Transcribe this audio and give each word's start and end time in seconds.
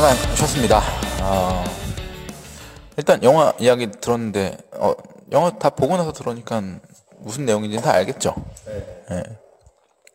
잠깐 0.00 0.34
쉬었습니다. 0.34 0.80
아, 1.20 1.62
일단 2.96 3.22
영화 3.22 3.52
이야기 3.60 3.90
들었는데 3.90 4.56
어, 4.76 4.94
영화 5.30 5.50
다 5.50 5.68
보고 5.68 5.94
나서 5.98 6.10
들으니까 6.10 6.62
무슨 7.18 7.44
내용인지는 7.44 7.84
다 7.84 7.92
알겠죠. 7.92 8.34
네. 9.10 9.22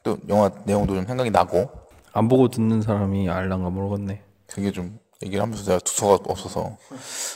또 0.02 0.18
영화 0.28 0.50
내용도 0.64 0.96
좀 0.96 1.06
생각이 1.06 1.30
나고 1.30 1.70
안 2.14 2.28
보고 2.28 2.48
듣는 2.48 2.82
사람이 2.82 3.30
알란가 3.30 3.70
모르겠네. 3.70 4.24
그게 4.48 4.72
좀 4.72 4.98
얘기를 5.22 5.44
하면서 5.44 5.64
제가 5.64 5.78
두서가 5.78 6.16
없어서 6.32 6.78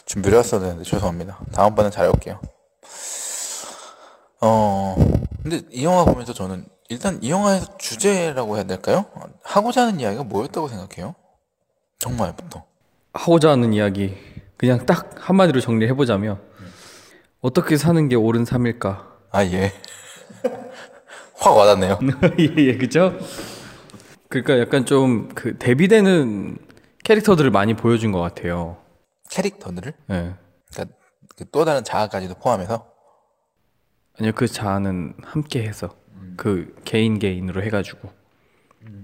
준비를 0.08 0.40
했어야 0.40 0.60
되는데 0.60 0.84
죄송합니다. 0.84 1.38
다음번엔 1.54 1.92
잘해볼게요. 1.92 2.40
어, 4.42 4.96
근데 5.44 5.62
이 5.70 5.86
영화 5.86 6.04
보면서 6.04 6.34
저는 6.34 6.66
일단 6.88 7.20
이 7.22 7.30
영화에서 7.30 7.78
주제라고 7.78 8.56
해야 8.56 8.64
될까요? 8.64 9.06
하고자 9.44 9.82
하는 9.84 10.00
이야기가 10.00 10.24
뭐였다고 10.24 10.68
생각해요? 10.68 11.14
정말부터. 12.00 12.66
하고자 13.14 13.52
하는 13.52 13.74
이야기 13.74 14.16
그냥 14.58 14.86
딱 14.86 15.16
한마디로 15.18 15.60
정리해 15.62 15.94
보자면 15.94 16.40
어떻게 17.42 17.78
사는 17.78 18.08
게 18.10 18.16
옳은 18.16 18.46
삶일까? 18.46 19.18
아, 19.32 19.46
예. 19.46 19.72
확 21.36 21.52
와닿네요. 21.56 22.00
예, 22.40 22.54
예, 22.58 22.78
그죠? 22.78 23.18
그러니까 24.30 24.60
약간 24.60 24.86
좀 24.86 25.30
그 25.34 25.58
대비되는 25.58 26.58
캐릭터들을 27.04 27.50
많이 27.52 27.74
보여준 27.76 28.12
것 28.12 28.20
같아요. 28.20 28.78
캐릭터들을? 29.30 29.94
예. 30.12 30.36
그러니까 30.72 30.96
그또 31.36 31.66
다른 31.66 31.84
자아까지도 31.84 32.36
포함해서? 32.36 32.88
아니요, 34.20 34.34
그 34.36 34.48
자아는 34.48 35.16
함께 35.24 35.64
해서 35.64 35.96
그 36.36 36.76
개인 36.84 37.20
개인으로 37.20 37.64
해가지고 37.64 38.10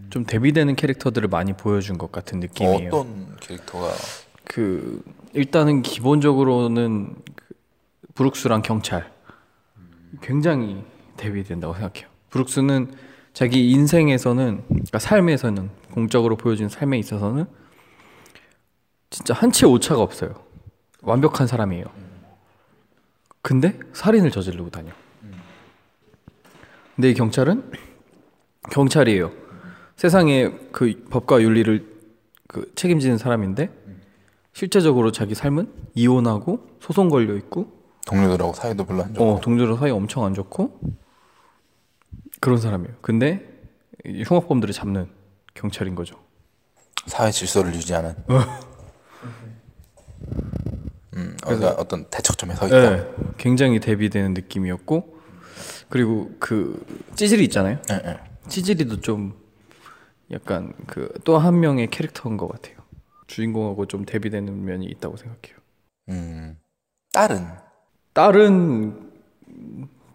좀 0.10 0.26
대비되는 0.26 0.76
캐릭터들을 0.76 1.28
많이 1.28 1.54
보여준 1.54 1.98
것 1.98 2.12
같은 2.12 2.40
느낌이에요. 2.40 2.88
어떤 2.88 3.36
캐릭터가 3.40 3.92
그 4.46 5.04
일단은 5.34 5.82
기본적으로는 5.82 7.16
그 7.36 7.54
브룩스랑 8.14 8.62
경찰 8.62 9.12
굉장히 10.22 10.84
대비된다고 11.18 11.74
생각해요. 11.74 12.08
브룩스는 12.30 12.94
자기 13.34 13.72
인생에서는 13.72 14.64
그러니까 14.68 15.00
삶에서는 15.00 15.70
공적으로 15.92 16.38
보여준 16.38 16.70
삶에 16.70 16.98
있어서는 17.00 17.46
진짜 19.10 19.34
한치 19.34 19.66
오차가 19.66 20.02
없어요. 20.02 20.34
완벽한 21.02 21.48
사람이에요. 21.48 21.86
근데 23.42 23.78
살인을 23.94 24.32
저지르고 24.32 24.70
다녀. 24.70 24.92
근데 26.96 27.10
이 27.12 27.14
경찰은 27.14 27.72
경찰이에요. 28.72 29.45
세상의 29.96 30.70
그 30.72 31.06
법과 31.10 31.42
윤리를 31.42 31.96
그 32.48 32.72
책임지는 32.76 33.18
사람인데 33.18 33.70
실제적으로 34.54 35.12
자기 35.12 35.36
삶은 35.36 35.72
이혼하고 35.96 36.68
소송 36.80 37.10
걸려 37.10 37.36
있고 37.36 37.72
동료들하고 38.06 38.54
사이도 38.54 38.86
별로 38.86 39.04
안 39.04 39.14
좋고 39.14 39.34
어 39.34 39.42
동료들 39.42 39.78
사이 39.78 39.92
엄청 39.92 40.24
안 40.26 40.34
좋고 40.34 40.80
그런 42.40 42.60
사람이에요. 42.60 42.96
근데 43.02 43.46
이 44.06 44.24
흉악범들을 44.24 44.74
잡는 44.74 45.10
경찰인 45.54 45.96
거죠. 45.96 46.16
사회 47.08 47.32
질서를 47.32 47.74
유지하는 47.74 48.16
음, 51.16 51.38
그러니까 51.42 51.70
어떤 51.78 52.06
대척점에 52.10 52.56
서 52.56 52.68
있다. 52.68 52.96
네, 52.96 53.12
굉장히 53.38 53.80
대비되는 53.80 54.34
느낌이었고 54.34 55.16
그리고 55.90 56.32
그 56.40 56.86
찌질이 57.16 57.44
있잖아요. 57.46 57.80
예, 57.90 57.96
예. 58.06 58.20
찌질이도 58.48 59.02
좀 59.02 59.45
약간 60.32 60.74
그 60.88 61.10
또 61.24 61.38
한 61.38 61.60
명의 61.60 61.88
캐릭터인 61.88 62.38
것 62.38 62.48
같아요. 62.48 62.76
주인공하고 63.28 63.86
좀 63.88 64.06
대비되는 64.06 64.66
면이 64.66 64.86
있다고 64.86 65.18
생각해요. 65.18 65.58
음, 66.10 66.58
딸은 67.14 67.48
딸은 68.14 69.12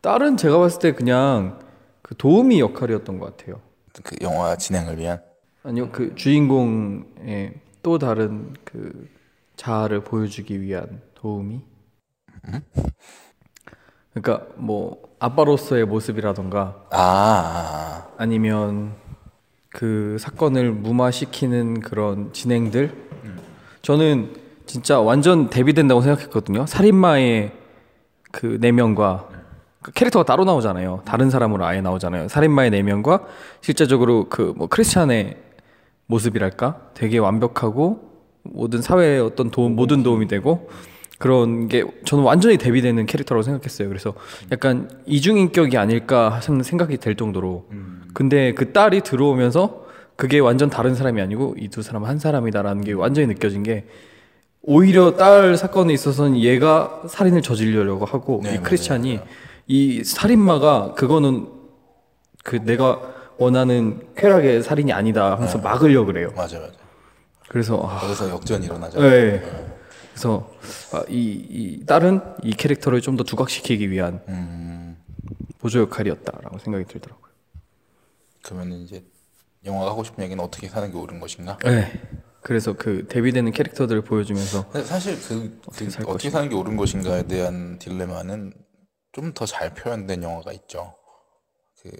딸은 0.01 0.37
제가 0.37 0.59
봤을 0.59 0.81
때 0.81 0.93
그냥 0.93 1.59
그 2.03 2.17
도우미 2.17 2.61
역할이었던 2.61 3.19
것 3.19 3.37
같아요. 3.37 3.61
그 4.03 4.17
영화 4.23 4.57
진행을 4.57 4.99
위한 4.99 5.21
아니요, 5.63 5.91
그 5.91 6.15
주인공의 6.15 7.55
또 7.83 7.99
다른 7.99 8.55
그 8.65 9.09
자아를 9.57 10.05
보여주기 10.05 10.61
위한 10.63 11.03
도우미. 11.15 11.61
그러니까 14.15 14.47
뭐 14.57 15.03
아빠로서의 15.19 15.85
모습이라던가 15.85 16.87
아, 16.91 18.09
아니면 18.17 18.95
그 19.71 20.17
사건을 20.19 20.73
무마시키는 20.73 21.81
그런 21.81 22.33
진행들. 22.33 22.93
저는 23.83 24.35
진짜 24.67 25.01
완전 25.01 25.49
대비된다고 25.49 26.01
생각했거든요. 26.03 26.67
살인마의 26.67 27.53
그 28.33 28.59
네 28.61 28.71
명과 28.73 29.29
그 29.83 29.93
캐릭터가 29.93 30.25
따로 30.25 30.45
나오잖아요. 30.45 31.03
다른 31.05 31.31
사람으로 31.31 31.65
아예 31.65 31.81
나오잖아요. 31.81 32.29
살인마의 32.29 32.71
네 32.71 32.83
명과 32.83 33.25
실제적으로 33.61 34.29
그 34.29 34.53
뭐 34.57 34.67
크리스찬의 34.69 35.37
모습이랄까 36.07 36.91
되게 36.95 37.19
완벽하고 37.19 38.11
모든 38.43 38.83
사회에 38.83 39.19
어떤 39.19 39.51
도움 39.51 39.77
모든 39.77 40.03
도움이 40.03 40.27
되고 40.29 40.69
그런 41.21 41.69
게 41.69 41.85
저는 42.07 42.25
완전히 42.25 42.57
대비되는 42.57 43.05
캐릭터라고 43.05 43.43
생각했어요. 43.43 43.89
그래서 43.89 44.15
약간 44.53 44.89
이중인격이 45.05 45.77
아닐까 45.77 46.31
하는 46.31 46.63
생각이 46.63 46.97
될 46.97 47.15
정도로 47.15 47.67
근데 48.15 48.55
그 48.55 48.73
딸이 48.73 49.03
들어오면서 49.03 49.85
그게 50.17 50.39
완전 50.39 50.71
다른 50.71 50.95
사람이 50.95 51.21
아니고 51.21 51.57
이 51.59 51.69
두 51.69 51.83
사람 51.83 52.05
한 52.07 52.19
사람이다라는 52.19 52.85
게 52.85 52.95
완전히 52.95 53.27
느껴진 53.27 53.63
게 53.63 53.85
오히려 54.63 55.15
딸 55.17 55.59
사건에 55.59 55.93
있어서는 55.93 56.39
얘가 56.39 57.03
살인을 57.07 57.43
저지르려고 57.43 58.07
하고 58.07 58.41
네, 58.43 58.55
이 58.55 58.59
크리스찬이 58.59 59.21
이 59.67 60.03
살인마가 60.03 60.95
그거는 60.95 61.49
그 62.45 62.65
내가 62.65 62.99
원하는 63.37 64.01
쾌락의 64.17 64.63
살인이 64.63 64.91
아니다 64.95 65.33
하면서 65.33 65.59
막으려 65.59 66.07
그래요. 66.07 66.33
맞아, 66.35 66.59
맞아. 66.59 66.73
그래서 67.49 67.77
아, 67.87 67.99
거기서 68.01 68.31
역전이 68.31 68.65
일어나죠. 68.65 69.01
네. 69.03 69.43
그래서 70.21 70.51
아, 70.93 71.03
이, 71.09 71.47
이 71.49 71.87
딸은 71.87 72.21
이 72.43 72.53
캐릭터를 72.53 73.01
좀 73.01 73.17
더 73.17 73.25
두각시키기 73.25 73.91
위한 73.91 74.23
음, 74.29 74.97
보조 75.59 75.81
역할이었다라고 75.81 76.59
생각이 76.59 76.85
들더라고요. 76.85 77.31
그러면 78.43 78.73
이제 78.83 79.03
영화가 79.65 79.91
하고 79.91 80.05
싶은 80.05 80.23
얘기는 80.25 80.43
어떻게 80.43 80.69
사는 80.69 80.91
게 80.91 80.97
옳은 80.97 81.21
것인가? 81.21 81.57
네. 81.65 81.91
그래서 82.43 82.75
그 82.75 83.07
대비되는 83.09 83.51
캐릭터들을 83.53 84.03
보여주면서 84.03 84.71
사실 84.85 85.19
그, 85.23 85.61
그살 85.75 86.05
어떻게 86.07 86.29
사는 86.31 86.49
게 86.51 86.55
옳은 86.55 86.77
것인가에 86.77 87.23
대한 87.25 87.79
딜레마는 87.79 88.53
좀 89.13 89.33
더 89.35 89.45
잘 89.47 89.73
표현된 89.75 90.23
영화가 90.23 90.53
있죠. 90.53 90.95
그 91.83 91.91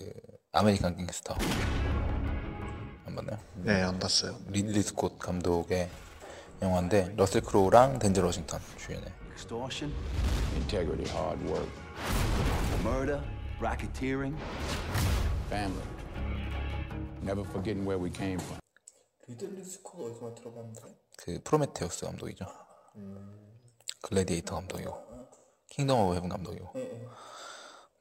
아메리칸 0.53 0.97
갱스터 0.97 1.35
안 3.07 3.15
봤나요? 3.17 3.39
네, 3.57 3.83
안 3.83 3.99
봤어요. 3.99 4.37
리들리 4.49 4.83
스콧 4.83 5.19
감독의 5.19 5.89
영화인데 6.63 7.15
러셀 7.17 7.43
크로우랑 7.43 7.99
덴젤 7.99 8.25
워싱턴 8.25 8.61
주연에 8.77 9.05
extortion, 9.33 9.95
Integrity, 10.57 11.11
hard 11.11 11.43
work, 11.49 11.69
murder, 12.83 13.23
racketeering. 13.61 14.37
family. 15.49 15.83
Never 17.23 17.45
forgetting 17.49 17.87
where 17.89 17.99
we 18.03 18.11
came 18.13 18.39
from. 18.39 18.59
리들리 19.27 19.65
스콧 19.65 20.01
어디서 20.11 20.35
들어봤는데? 20.35 20.81
그 21.17 21.41
프로메테우스 21.45 22.05
감독이죠. 22.07 22.47
글래디에이터 24.03 24.55
감독이고 24.57 24.99
킹덤 25.71 25.99
오브 26.01 26.15
헤븐 26.17 26.29
감독이고 26.29 26.73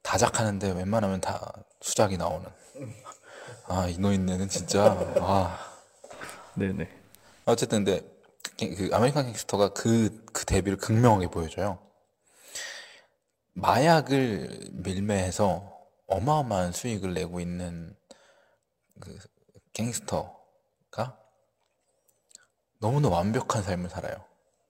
다작하는데 0.02 0.72
웬만하면 0.72 1.22
다 1.22 1.54
수작이 1.82 2.18
나오는 2.18 2.48
아 3.68 3.88
이 3.88 3.98
노인네는 3.98 4.50
진짜 4.50 4.98
아 5.22 5.60
네네. 6.56 6.90
어쨌든 7.46 7.84
근데 7.86 8.19
그, 8.58 8.76
그 8.76 8.90
아메리칸 8.94 9.26
갱스터가 9.26 9.74
그, 9.74 10.24
그 10.34 10.46
대비를 10.46 10.78
극명하게 10.78 11.28
보여줘요. 11.28 11.80
마약을 13.54 14.70
밀매해서 14.72 15.78
어마어마한 16.08 16.72
수익을 16.72 17.14
내고 17.14 17.40
있는 17.40 17.96
그 19.00 19.18
갱스터가 19.74 21.20
너무나 22.80 23.10
완벽한 23.10 23.64
삶을 23.64 23.90
살아요. 23.90 24.26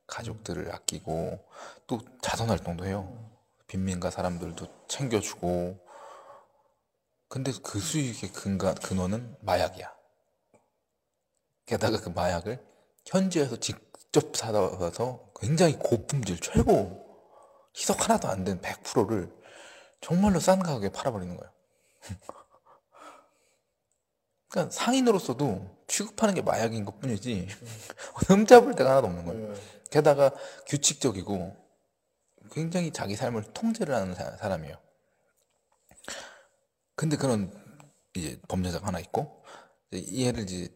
가족들을 0.07 0.73
아끼고 0.73 1.47
또 1.87 1.99
자선 2.21 2.49
활동도 2.49 2.85
해요. 2.85 3.29
빈민가 3.67 4.09
사람들도 4.09 4.87
챙겨주고 4.87 5.79
근데 7.27 7.51
그 7.63 7.79
수익의 7.79 8.33
근간 8.33 8.73
근원은 8.75 9.37
마약이야. 9.41 9.93
게다가 11.67 11.99
그 11.99 12.09
마약을 12.09 12.68
현지에서 13.09 13.57
직접 13.57 14.35
사다 14.35 14.61
와서 14.61 15.31
굉장히 15.39 15.75
고품질 15.77 16.39
최고 16.39 17.05
희석 17.75 18.03
하나도 18.03 18.27
안 18.27 18.43
된 18.43 18.61
100%를 18.61 19.31
정말로 20.01 20.39
싼 20.39 20.59
가격에 20.59 20.89
팔아버리는 20.89 21.35
거예요. 21.35 21.51
그러니까 24.49 24.71
상인으로서도 24.71 25.83
취급하는 25.87 26.33
게 26.33 26.41
마약인 26.41 26.85
것 26.85 26.99
뿐이지 26.99 27.47
흠잡을 28.27 28.75
데가 28.75 28.91
하나도 28.91 29.07
없는 29.07 29.25
거예요. 29.25 29.53
게다가 29.91 30.31
규칙적이고 30.67 31.55
굉장히 32.51 32.91
자기 32.91 33.15
삶을 33.15 33.53
통제를 33.53 33.93
하는 33.93 34.15
사, 34.15 34.37
사람이에요. 34.37 34.75
근데 36.95 37.15
그런 37.17 37.51
이제 38.15 38.39
범죄자가 38.47 38.87
하나 38.87 38.99
있고 38.99 39.43
애를 39.93 40.43
이제 40.43 40.69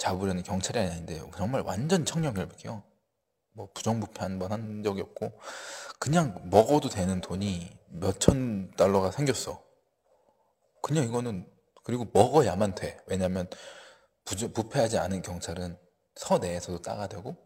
잡으려는 0.00 0.42
경찰이 0.42 0.78
아닌데 0.78 1.22
정말 1.36 1.60
완전 1.60 2.04
청렴결백이요. 2.06 2.82
뭐 3.52 3.68
부정부패 3.74 4.20
한 4.22 4.38
번 4.38 4.50
한 4.50 4.82
적이 4.82 5.02
없고 5.02 5.38
그냥 5.98 6.40
먹어도 6.50 6.88
되는 6.88 7.20
돈이 7.20 7.70
몇천 7.90 8.72
달러가 8.76 9.10
생겼어. 9.10 9.62
그냥 10.82 11.04
이거는 11.04 11.46
그리고 11.84 12.08
먹어야만 12.12 12.74
돼. 12.74 12.98
왜냐면 13.06 13.46
부주, 14.24 14.52
부패하지 14.52 14.96
않은 14.98 15.20
경찰은 15.20 15.76
서 16.14 16.38
내에서도 16.38 16.80
따가 16.80 17.06
되고 17.06 17.36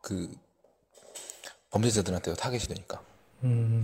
그 0.00 0.30
범죄자들한테도 1.70 2.36
타겟이 2.36 2.64
되니까 2.66 3.02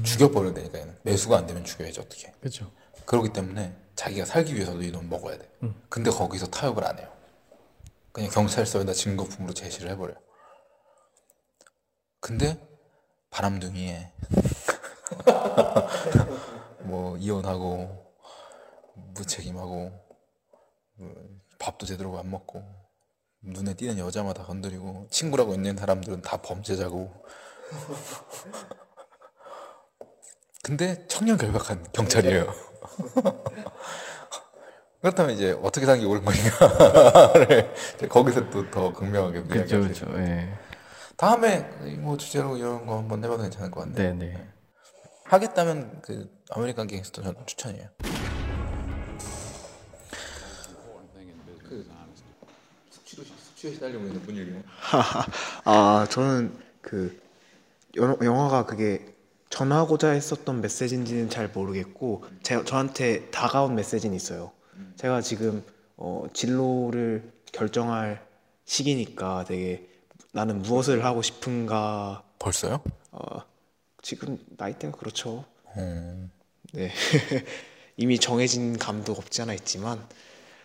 죽여버려야 0.05 0.55
되니까 0.55 0.79
얘는 0.79 0.97
매수가 1.03 1.37
안 1.37 1.47
되면 1.47 1.65
죽여야지 1.65 2.01
어떻게. 2.01 2.31
그렇죠. 2.39 2.71
그렇기 3.05 3.33
때문에 3.33 3.75
자기가 3.97 4.25
살기 4.25 4.55
위해서도 4.55 4.81
이 4.83 4.93
돈 4.93 5.09
먹어야 5.09 5.37
돼. 5.39 5.51
근데 5.89 6.11
거기서 6.11 6.47
타협을 6.47 6.85
안 6.85 6.97
해요. 6.99 7.11
그냥 8.13 8.31
경찰서에다 8.31 8.93
증거품으로 8.93 9.55
제시를 9.55 9.91
해버려요. 9.91 10.17
근데 12.21 12.61
바람둥이에 13.31 14.13
뭐 16.83 17.17
이혼하고 17.17 18.15
무책임하고 18.95 19.93
뭐 20.95 21.15
밥도 21.59 21.87
제대로 21.87 22.19
안 22.19 22.31
먹고 22.31 22.63
눈에 23.43 23.75
띄는 23.75 23.99
여자마다 23.99 24.45
건드리고 24.45 25.09
친구라고 25.11 25.55
있는 25.55 25.77
사람들은 25.77 26.23
다 26.23 26.37
범죄자고 26.39 27.25
근데 30.63 31.07
청렴결백한 31.09 31.93
경찰이에요. 31.93 32.53
그렇다면 35.01 35.35
이제 35.35 35.53
어떻게 35.63 35.87
사는 35.87 36.01
게 36.01 36.07
옳은 36.07 36.23
이제 37.97 38.07
거기서 38.09 38.51
또 38.51 38.71
더 38.71 38.93
극명하게 38.93 39.43
그렇죠, 39.45 39.81
그렇죠. 39.81 40.07
예. 40.19 40.53
다음에 41.17 41.61
뭐 41.99 42.17
주제로 42.17 42.57
이런 42.57 42.87
거 42.87 42.99
한번 42.99 43.25
해봐도 43.25 43.43
괜찮을 43.43 43.71
것 43.71 43.81
같네요. 43.81 44.15
네, 44.15 44.27
네. 44.27 44.49
하겠다면 45.25 46.03
그 46.03 46.31
아메리칸 46.51 46.87
갱스터 46.87 47.23
저는 47.23 47.47
추천이에요. 47.47 47.89
그 51.69 51.87
시달리고 53.57 54.05
있는 54.07 54.23
분이요. 54.23 54.63
아 55.65 56.07
저는 56.11 56.57
그 56.81 57.21
여- 57.99 58.19
영화가 58.23 58.65
그게 58.67 59.15
전하고자 59.51 60.11
했었던 60.11 60.61
메시지인지는 60.61 61.29
잘 61.29 61.49
모르겠고 61.49 62.25
제 62.43 62.63
저한테 62.65 63.31
다가온 63.31 63.75
메시지는 63.75 64.15
있어요. 64.17 64.53
제가 64.97 65.21
지금 65.21 65.65
어, 65.97 66.27
진로를 66.33 67.33
결정할 67.53 68.25
시기니까 68.65 69.45
되게 69.47 69.89
나는 70.33 70.63
무엇을 70.63 71.05
하고 71.05 71.23
싶은가 71.23 72.23
벌써요? 72.39 72.81
어, 73.11 73.43
지금 74.03 74.39
나이대가 74.57 74.97
그렇죠. 74.97 75.45
음, 75.77 76.31
네. 76.73 76.91
이미 77.97 78.19
정해진 78.19 78.79
감도 78.79 79.13
없지 79.13 79.43
않아 79.43 79.53
있지만 79.55 80.03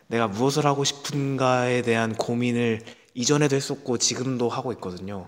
내가 0.07 0.27
무엇을 0.27 0.65
하고 0.65 0.83
싶은가에 0.83 1.81
대한 1.81 2.15
고민을 2.15 2.81
이전에도 3.13 3.55
했었고 3.55 3.97
지금도 3.97 4.49
하고 4.49 4.71
있거든요. 4.73 5.27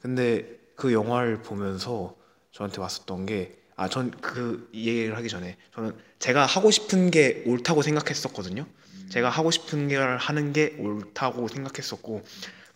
근데 0.00 0.46
그 0.76 0.92
영화를 0.92 1.42
보면서 1.42 2.16
저한테 2.52 2.80
왔었던 2.80 3.26
게 3.26 3.61
아, 3.76 3.88
전 3.88 4.10
그 4.20 4.68
얘기를 4.74 5.16
하기 5.16 5.28
전에 5.28 5.56
저는 5.74 5.94
제가 6.18 6.46
하고 6.46 6.70
싶은 6.70 7.10
게 7.10 7.42
옳다고 7.46 7.82
생각했었거든요. 7.82 8.66
제가 9.08 9.28
하고 9.28 9.50
싶은 9.50 9.88
걸 9.88 10.16
하는 10.16 10.52
게 10.52 10.76
옳다고 10.78 11.48
생각했었고 11.48 12.24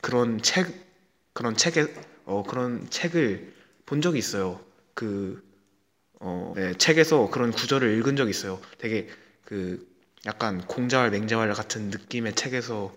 그런 0.00 0.42
책 0.42 0.68
그런 1.32 1.56
책에 1.56 1.86
어 2.24 2.42
그런 2.46 2.88
책을 2.90 3.52
본 3.86 4.02
적이 4.02 4.18
있어요. 4.18 4.60
그 4.94 5.42
어, 6.20 6.52
네, 6.56 6.74
책에서 6.74 7.30
그런 7.30 7.52
구절을 7.52 7.96
읽은 7.98 8.16
적이 8.16 8.30
있어요. 8.30 8.60
되게 8.78 9.08
그 9.44 9.86
약간 10.26 10.66
공자왈 10.66 11.10
맹자왈 11.10 11.52
같은 11.52 11.90
느낌의 11.90 12.34
책에서 12.34 12.94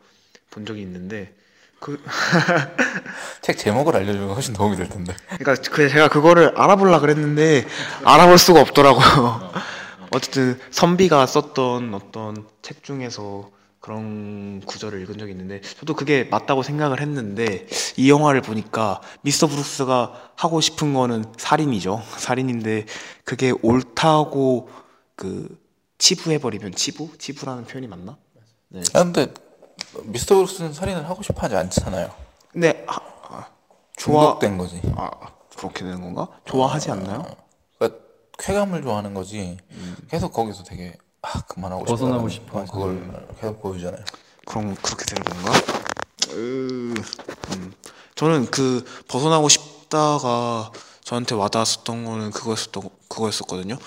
본 0.49 0.65
적이 0.65 0.81
있는데 0.81 1.33
그 1.79 2.01
책 3.41 3.57
제목을 3.57 3.95
알려주면 3.95 4.31
훨씬 4.31 4.53
도움이 4.53 4.75
될 4.75 4.89
텐데. 4.89 5.15
그러니까 5.37 5.55
그 5.71 5.89
제가 5.89 6.09
그거를 6.09 6.53
알아보려 6.57 6.99
그랬는데 6.99 7.65
알아볼 8.03 8.37
수가 8.37 8.61
없더라고요. 8.61 9.51
어쨌든 10.11 10.59
선비가 10.71 11.25
썼던 11.25 11.93
어떤 11.93 12.47
책 12.61 12.83
중에서 12.83 13.49
그런 13.79 14.59
구절을 14.65 15.01
읽은 15.01 15.17
적이 15.17 15.31
있는데 15.31 15.61
저도 15.61 15.95
그게 15.95 16.25
맞다고 16.25 16.63
생각을 16.63 16.99
했는데 16.99 17.65
이 17.95 18.09
영화를 18.09 18.41
보니까 18.41 19.01
미스터 19.21 19.47
브룩스가 19.47 20.31
하고 20.35 20.59
싶은 20.59 20.93
거는 20.93 21.25
살인이죠. 21.37 22.03
살인인데 22.17 22.85
그게 23.23 23.53
옳다고 23.61 24.69
그 25.15 25.57
치부해버리면 25.97 26.73
치부? 26.75 27.11
치부라는 27.17 27.65
표현이 27.65 27.87
맞나? 27.87 28.17
네. 28.69 28.81
아, 28.93 29.03
근데 29.03 29.33
미스터 30.03 30.35
브룩스는 30.35 30.73
살인을 30.73 31.09
하고 31.09 31.21
싶어 31.23 31.41
하지 31.41 31.55
않잖아요. 31.55 32.09
근데 32.51 32.85
아, 32.87 32.97
아, 33.29 33.47
좋아 33.97 34.23
중독된 34.23 34.57
거지. 34.57 34.81
아 34.95 35.09
그렇게 35.55 35.83
되는 35.83 36.01
건가? 36.01 36.27
좋아하지 36.45 36.91
않나요? 36.91 37.25
그러니까 37.77 37.99
쾌감을 38.37 38.81
좋아하는 38.81 39.13
거지. 39.13 39.57
계속 40.09 40.31
거기서 40.33 40.63
되게 40.63 40.95
아 41.21 41.41
그만하고 41.41 41.81
싶어. 41.85 41.95
벗어나고 41.95 42.29
싶어 42.29 42.65
그걸 42.65 43.27
계속 43.39 43.61
보여주잖아요. 43.61 44.03
그럼 44.45 44.75
그렇게 44.81 45.05
되는 45.05 45.23
건가? 45.23 45.51
으, 46.31 46.93
음. 47.51 47.73
저는 48.15 48.47
그 48.51 48.83
벗어나고 49.07 49.49
싶다가 49.49 50.71
저한테 51.03 51.35
와닿았었던 51.35 52.05
거는 52.05 52.31
그거였었던 52.31 52.89
그거였었거든요. 53.09 53.77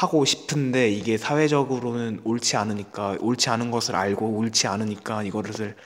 하고 0.00 0.24
싶은데 0.24 0.90
이게 0.90 1.18
사회적으로는 1.18 2.22
옳지 2.24 2.56
않으니까 2.56 3.16
옳지 3.20 3.50
않은 3.50 3.70
것을 3.70 3.94
알고 3.96 4.30
옳지 4.38 4.66
않으니까 4.66 5.22
이거를 5.24 5.76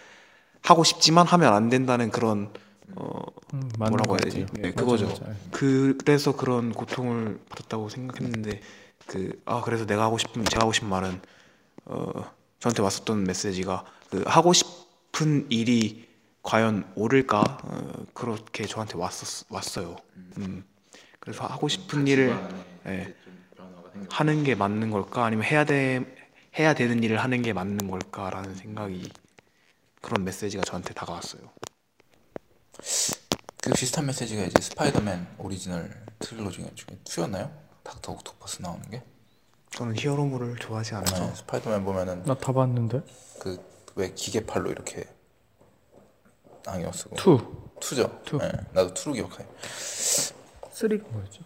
하고 0.62 0.84
싶지만 0.84 1.26
하면 1.26 1.52
안 1.52 1.68
된다는 1.68 2.10
그런 2.10 2.48
어 2.94 3.18
음, 3.54 3.68
뭐라고 3.76 4.12
것 4.12 4.24
해야 4.24 4.30
되지? 4.30 4.46
네, 4.52 4.68
맞아, 4.68 4.74
그거죠. 4.76 5.06
맞아. 5.08 5.26
그래서 5.50 6.36
그런 6.36 6.72
고통을 6.72 7.40
받았다고 7.48 7.88
생각했는데 7.88 8.60
그 9.06 9.32
아 9.46 9.60
그래서 9.62 9.84
내가 9.84 10.04
하고 10.04 10.16
싶은 10.16 10.44
제가 10.44 10.62
하고 10.62 10.72
싶은 10.72 10.88
말은 10.88 11.20
어 11.86 12.12
저한테 12.60 12.82
왔었던 12.82 13.24
메시지가 13.24 13.84
그 14.10 14.22
하고 14.26 14.52
싶은 14.52 15.46
일이 15.50 16.06
과연 16.44 16.84
옳을까 16.94 17.40
어, 17.64 18.06
그렇게 18.14 18.64
저한테 18.64 18.96
왔었 18.96 19.46
왔어요. 19.50 19.96
음 20.38 20.64
그래서 21.18 21.46
하고 21.46 21.66
싶은 21.68 22.06
일을 22.06 22.36
예, 22.86 23.14
하는 24.10 24.44
게 24.44 24.54
맞는 24.54 24.90
걸까 24.90 25.24
아니면 25.24 25.44
해야 25.46 25.64
돼 25.64 26.04
해야 26.58 26.74
되는 26.74 27.02
일을 27.02 27.18
하는 27.18 27.42
게 27.42 27.52
맞는 27.52 27.90
걸까라는 27.90 28.54
생각이 28.54 29.10
그런 30.00 30.24
메시지가 30.24 30.62
저한테 30.64 30.94
다가왔어요. 30.94 31.42
그 33.62 33.70
비슷한 33.72 34.06
메시지가 34.06 34.42
이제 34.44 34.60
스파이더맨 34.60 35.26
original 35.38 35.90
trilogy 36.18 36.58
중에 36.74 36.98
2였나요? 37.04 37.50
닥터 37.82 38.12
옥토퍼스 38.12 38.62
나오는 38.62 38.82
게? 38.90 39.02
저는 39.70 39.96
히어로물을 39.98 40.56
좋아하지 40.56 40.94
않아서 40.96 41.26
네, 41.28 41.34
스파이더맨 41.34 41.84
보면은 41.84 42.22
나 42.24 42.34
다 42.34 42.52
봤는데. 42.52 43.00
그 43.40 43.74
왜 43.96 44.12
기계팔로 44.12 44.72
이렇게 44.72 45.04
안경 46.66 46.90
쓰고 46.90 47.14
two. 47.14 47.70
two죠. 47.80 48.20
two. 48.24 48.38
네, 48.38 48.50
나도 48.72 48.92
two로 48.92 49.14
기억해. 49.14 49.46
three가 50.72 51.06
뭐였죠? 51.10 51.42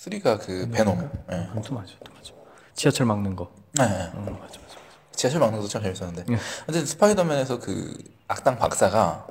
3가 0.00 0.38
그 0.38 0.66
베놈. 0.70 0.98
네. 1.28 1.50
음, 1.54 1.62
two 1.62 1.74
맞아, 1.74 1.92
two 2.02 2.12
맞아. 2.14 2.32
지하철 2.74 3.06
막는 3.06 3.36
거. 3.36 3.52
네, 3.72 3.86
네. 3.86 4.10
음, 4.14 4.24
맞아, 4.40 4.58
맞아. 4.58 4.78
지하철 5.12 5.40
막는 5.40 5.58
것도 5.58 5.68
참 5.68 5.82
재밌었는데. 5.82 6.24
네. 6.24 6.38
어쨌든 6.62 6.86
스파이더맨에서 6.86 7.60
그 7.60 7.98
악당 8.26 8.58
박사가 8.58 9.26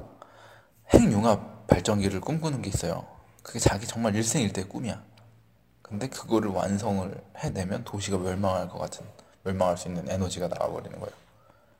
핵융합 0.93 1.65
발전기를 1.67 2.21
꿈꾸는 2.21 2.61
게 2.61 2.69
있어요. 2.69 3.07
그게 3.41 3.57
자기 3.57 3.87
정말 3.87 4.15
일생일대의 4.15 4.69
꿈이야. 4.69 5.01
근데 5.81 6.07
그거를 6.07 6.51
완성을 6.51 7.19
해내면 7.37 7.83
도시가 7.83 8.19
멸망할 8.19 8.69
것 8.69 8.77
같은, 8.77 9.07
멸망할 9.43 9.75
수 9.75 9.87
있는 9.87 10.07
에너지가 10.07 10.49
나와버리는 10.49 10.99
거예요. 10.99 11.15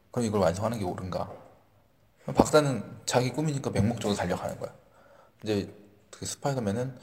그럼 0.09 0.25
이걸 0.25 0.41
완성하는 0.41 0.79
게 0.79 0.85
옳은가? 0.85 1.31
박사는 2.25 2.83
자기 3.05 3.31
꿈이니까 3.31 3.69
맹목적으로 3.69 4.15
달려가는 4.17 4.59
거야. 4.59 4.73
이제 5.43 5.71
그 6.09 6.25
스파이더맨은 6.25 6.97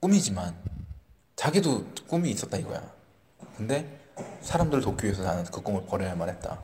꿈이지만 0.00 0.56
자기도 1.38 1.86
꿈이 2.08 2.30
있었다 2.30 2.56
이거야. 2.56 2.82
근데 3.56 3.86
사람들을 4.40 4.82
돕기 4.82 5.04
위해서 5.04 5.22
나는 5.22 5.44
그 5.44 5.62
꿈을 5.62 5.86
버려야만 5.86 6.28
했다. 6.30 6.58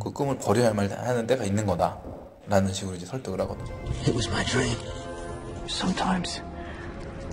그 0.00 0.10
꿈을 0.10 0.38
버려야만 0.38 0.90
하는 0.90 1.26
때가 1.26 1.44
있는 1.44 1.66
거다. 1.66 2.00
라는 2.46 2.72
식으로 2.72 2.96
이제 2.96 3.04
설득을 3.04 3.38
하거든요. 3.42 3.74
It 4.00 4.12
was 4.12 4.28
my 4.28 4.42
dream. 4.46 4.76
Sometimes, 5.68 6.42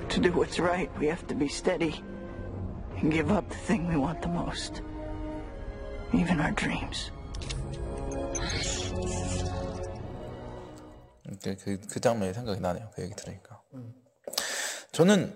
to 0.10 0.22
do 0.22 0.32
what's 0.34 0.60
right, 0.60 0.92
we 1.00 1.08
have 1.08 1.26
to 1.28 1.38
be 1.38 1.48
steady 1.48 2.04
and 2.98 3.10
give 3.10 3.34
up 3.34 3.48
the 3.50 3.60
thing 3.66 3.88
we 3.88 3.96
want 3.96 4.20
the 4.22 4.30
most. 4.30 4.84
Even 6.14 6.42
our 6.42 6.54
dreams. 6.54 7.12
그, 11.42 11.56
그, 11.56 11.80
그 11.90 12.00
장면이 12.02 12.34
생각이 12.34 12.60
나네요. 12.60 12.90
그 12.94 13.04
얘기 13.04 13.16
들으니까. 13.16 13.62
저는 14.92 15.34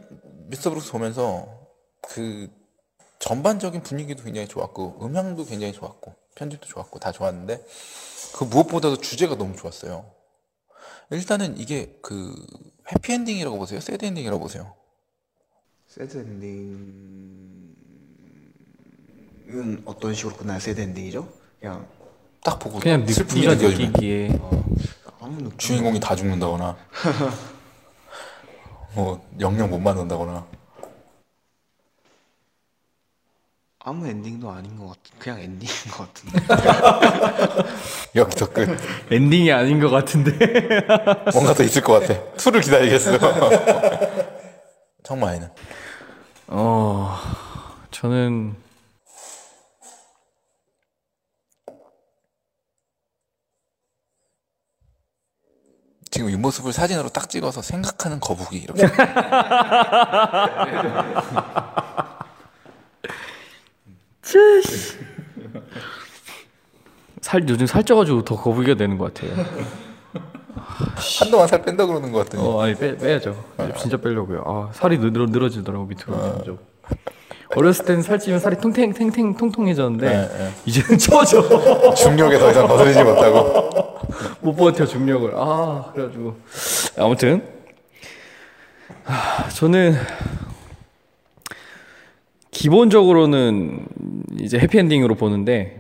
미스터 0.47 0.69
브룩스 0.69 0.91
보면서 0.91 1.47
그 2.01 2.50
전반적인 3.19 3.83
분위기도 3.83 4.23
굉장히 4.23 4.47
좋았고 4.47 5.00
음향도 5.01 5.45
굉장히 5.45 5.73
좋았고 5.73 6.13
편집도 6.35 6.67
좋았고 6.67 7.00
다 7.00 7.12
좋았는데 7.12 7.65
그 8.35 8.43
무엇보다도 8.43 8.97
주제가 8.97 9.38
너무 9.38 9.55
좋았어요. 9.55 10.12
일단은 11.12 11.57
이게 11.57 11.97
그 12.01 12.33
해피엔딩이라고 12.91 13.57
보세요? 13.57 13.79
새드엔딩이라고 13.79 14.39
보세요? 14.41 14.73
새드 15.88 16.17
엔딩은 19.45 19.83
어떤 19.85 20.15
식으로 20.15 20.35
끝나요? 20.35 20.59
새드 20.59 20.81
엔딩이죠? 20.81 21.31
그냥 21.59 21.88
딱 22.43 22.57
보고 22.59 22.79
그냥 22.79 23.05
느, 23.05 23.13
슬픔이 23.13 23.45
느끼기에 23.45 24.39
아무 25.19 25.38
느낌 25.38 25.57
주인공이 25.57 26.00
다 26.00 26.15
죽는다거나 26.15 26.75
뭐 28.95 29.25
영영 29.39 29.69
못 29.69 29.79
만난다거나. 29.79 30.45
아무 33.85 34.07
엔딩도 34.07 34.50
아닌 34.50 34.77
것 34.77 34.88
같은 34.88 35.19
그냥 35.19 35.39
엔딩인 35.41 35.73
것 35.91 36.13
같은데. 36.13 36.39
여기서 38.15 38.53
끝. 38.53 38.69
엔딩이 39.12 39.51
아닌 39.51 39.81
것 39.81 39.89
같은데. 39.89 40.31
뭔가 41.33 41.53
더 41.53 41.63
있을 41.63 41.81
것 41.81 42.00
같아. 42.00 42.21
two를 42.38 42.62
기다리겠어. 42.62 43.17
청마이는? 45.03 45.50
어 46.47 47.17
저는 47.91 48.55
지금 56.13 56.29
이 56.29 56.36
모습을 56.36 56.72
사진으로 56.72 57.10
딱 57.10 57.27
찍어서 57.27 57.63
생각하는 57.63 58.20
거북이 58.20 58.58
이렇게 58.60 58.86
살 67.22 67.48
요즘 67.50 67.65
살쪄가지고 67.65 68.24
더 68.24 68.36
거북이가 68.36 68.75
되는 68.77 68.98
것 68.98 69.13
같아요. 69.13 69.46
한동안 71.20 71.48
살 71.48 71.62
뺀다 71.63 71.86
그러는 71.86 72.12
것 72.12 72.25
같더니 72.25 72.48
어 72.48 72.62
아니 72.62 72.75
빼 72.75 72.96
빼야죠. 72.98 73.43
진짜 73.79 73.98
빼려고요. 73.98 74.43
아 74.46 74.70
살이 74.74 74.98
늘어 75.00 75.25
늘어지더라고 75.25 75.86
밑으로 75.86 76.13
점점. 76.22 76.60
어렸을 77.55 77.86
때는 77.86 78.01
살찌면 78.01 78.39
살이 78.39 78.58
통탱 78.58 78.93
탱탱 78.93 79.38
통통해졌는데 79.38 80.08
네, 80.10 80.38
네. 80.38 80.51
이제는 80.65 80.98
쪄져. 81.00 81.93
중력에 81.96 82.38
더 82.39 82.51
이상 82.51 82.67
거스르지 82.67 83.03
못하고 83.03 83.92
못 84.43 84.55
버텨 84.55 84.85
중력을. 84.85 85.31
아 85.35 85.91
그래가지고 85.93 86.35
아무튼 86.97 87.43
아, 89.05 89.50
저는 89.50 89.93
기본적으로는 92.51 93.85
이제 94.39 94.59
해피엔딩으로 94.59 95.15
보는데 95.15 95.79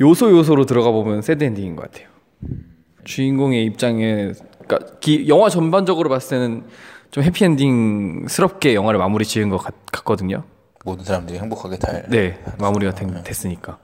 요소 0.00 0.30
요소로 0.30 0.64
들어가 0.66 0.90
보면 0.90 1.22
새드 1.22 1.44
엔딩인 1.44 1.76
것 1.76 1.90
같아요. 1.90 2.08
주인공의 3.04 3.64
입장에 3.64 4.32
그러니까 4.66 4.98
기- 5.00 5.28
영화 5.28 5.48
전반적으로 5.48 6.08
봤을 6.08 6.38
때는 6.38 6.64
좀 7.10 7.24
해피엔딩스럽게 7.24 8.74
영화를 8.74 8.98
마무리 8.98 9.24
지은 9.24 9.48
것 9.48 9.58
같, 9.58 9.74
같거든요. 9.92 10.44
모든 10.84 11.04
사람들이 11.04 11.38
행복하게 11.38 11.78
잘 11.78 12.04
네, 12.08 12.38
마무리가 12.58 12.94
된- 12.94 13.22
됐으니까. 13.24 13.78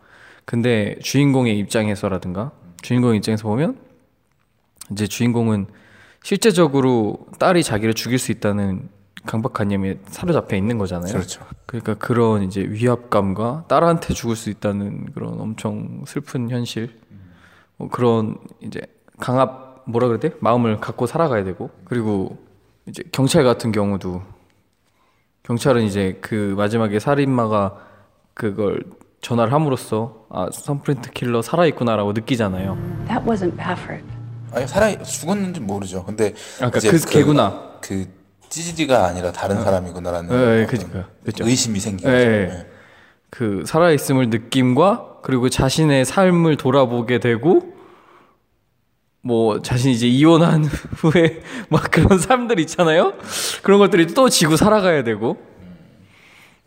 근데 0.45 0.97
주인공의 1.03 1.59
입장에서라든가 1.59 2.53
주인공의 2.83 3.17
입장에서 3.19 3.45
보면 3.49 3.77
이제 4.91 5.07
주인공은 5.07 5.67
실제적으로 6.23 7.27
딸이 7.39 7.63
자기를 7.63 7.95
죽일 7.95 8.19
수 8.19 8.33
있다는 8.33 8.89
강박관념에 9.27 10.01
사로잡혀 10.07 10.57
있는 10.57 10.79
거잖아요. 10.79 11.13
그렇죠. 11.13 11.45
그러니까 11.67 11.95
그런 11.95 12.43
이제 12.43 12.61
위압감과 12.61 13.65
딸한테 13.69 14.15
죽을 14.15 14.37
수 14.37 14.51
있다는 14.51 15.13
그런 15.13 15.41
엄청 15.41 16.03
슬픈 16.07 16.51
현실, 16.51 16.99
뭐 17.77 17.89
그런 17.89 18.37
이제 18.61 18.81
강압 19.19 19.85
뭐라 19.87 20.09
그래야 20.09 20.21
돼? 20.21 20.31
마음을 20.41 20.81
갖고 20.81 21.07
살아가야 21.07 21.45
되고 21.45 21.71
그리고 21.85 22.39
이제 22.87 23.03
경찰 23.13 23.45
같은 23.45 23.73
경우도 23.73 24.23
경찰은 25.43 25.83
이제 25.83 26.19
그 26.21 26.55
마지막에 26.57 26.99
살인마가 26.99 27.79
그걸 28.33 28.83
전화를 29.21 29.53
함으로써 29.53 30.27
아 30.31 30.49
선프린트 30.51 31.13
킬러 31.13 31.43
살아 31.43 31.67
있구나라고 31.67 32.13
느끼잖아요. 32.13 32.77
That 33.07 33.27
wasn't 33.27 33.57
Baffert. 33.57 34.14
아니 34.55 34.67
살아 34.67 34.97
죽었는지 35.03 35.61
모르죠. 35.61 36.05
근데 36.05 36.35
아, 36.61 36.71
그러니까 36.71 36.79
이제 36.79 36.91
그 36.91 37.11
개구나. 37.11 37.79
그 37.81 38.07
찌질이가 38.49 39.07
아니라 39.07 39.33
다른 39.33 39.63
사람이구나라는 39.63 40.29
네, 40.29 40.63
어떤 40.63 40.67
그죠, 40.67 41.05
그죠. 41.25 41.45
의심이 41.45 41.81
생기죠. 41.81 42.09
네. 42.09 42.25
네. 42.47 42.67
그 43.31 43.65
살아 43.67 43.91
있음을 43.91 44.31
느낌과 44.31 45.21
그리고 45.23 45.49
자신의 45.49 46.05
삶을 46.05 46.57
돌아보게 46.57 47.19
되고 47.19 47.75
뭐 49.23 49.61
자신이 49.61 49.95
이제 49.95 50.07
이혼한 50.07 50.65
후에 50.99 51.43
막 51.69 51.91
그런 51.91 52.19
삶들 52.19 52.61
있잖아요. 52.61 53.15
그런 53.63 53.79
것들이 53.81 54.09
또 54.09 54.29
지고 54.29 54.57
살아가야 54.57 55.03
되고 55.03 55.37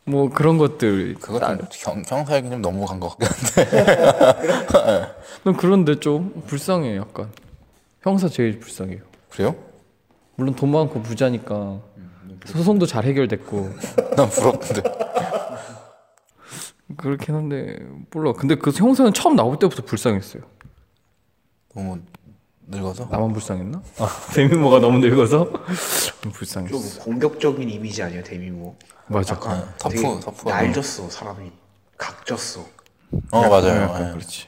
뭐 0.03 0.29
그런 0.29 0.57
것들 0.57 1.15
그건 1.21 1.57
좀 1.57 1.67
형, 1.71 2.03
형사에게 2.05 2.49
좀 2.49 2.61
넘어간 2.61 2.99
것 2.99 3.17
같긴 3.17 3.27
한데 3.27 5.13
난 5.43 5.55
그런데 5.55 5.99
좀 5.99 6.43
불쌍해 6.47 6.97
약간 6.97 7.29
형사 8.07 8.29
제일 8.29 8.59
불쌍해요. 8.59 9.01
그래요? 9.29 9.55
물론 10.35 10.55
돈 10.55 10.71
많고 10.71 11.01
부자니까 11.01 11.81
소송도 12.45 12.85
잘 12.85 13.03
해결됐고 13.03 13.73
난 14.15 14.29
부럽던데. 14.29 14.81
그렇긴 16.95 17.35
한데 17.35 17.77
몰라. 18.11 18.31
근데 18.31 18.55
그 18.55 18.71
형사는 18.71 19.11
처음 19.13 19.35
나올 19.35 19.59
때부터 19.59 19.83
불쌍했어요. 19.83 20.41
너무 21.75 21.99
늙어서 22.67 23.07
나만 23.11 23.33
불쌍했나? 23.33 23.81
아 23.99 24.09
데미모가 24.33 24.79
너무 24.79 24.99
늙어서 24.99 25.51
좀 26.21 26.31
불쌍했어. 26.31 26.79
좀 26.79 27.03
공격적인 27.03 27.69
이미지 27.69 28.03
아니에요 28.03 28.23
데미모 28.23 28.75
맞아. 29.07 29.35
약간 29.35 29.73
서프, 29.77 29.95
되게 29.95 30.21
서프가 30.21 30.51
날졌어 30.51 31.09
사람이 31.09 31.51
각졌어 31.97 32.61
어 33.31 33.41
맞아요. 33.49 33.81
약간 33.83 34.07
예. 34.07 34.11
그렇지. 34.11 34.47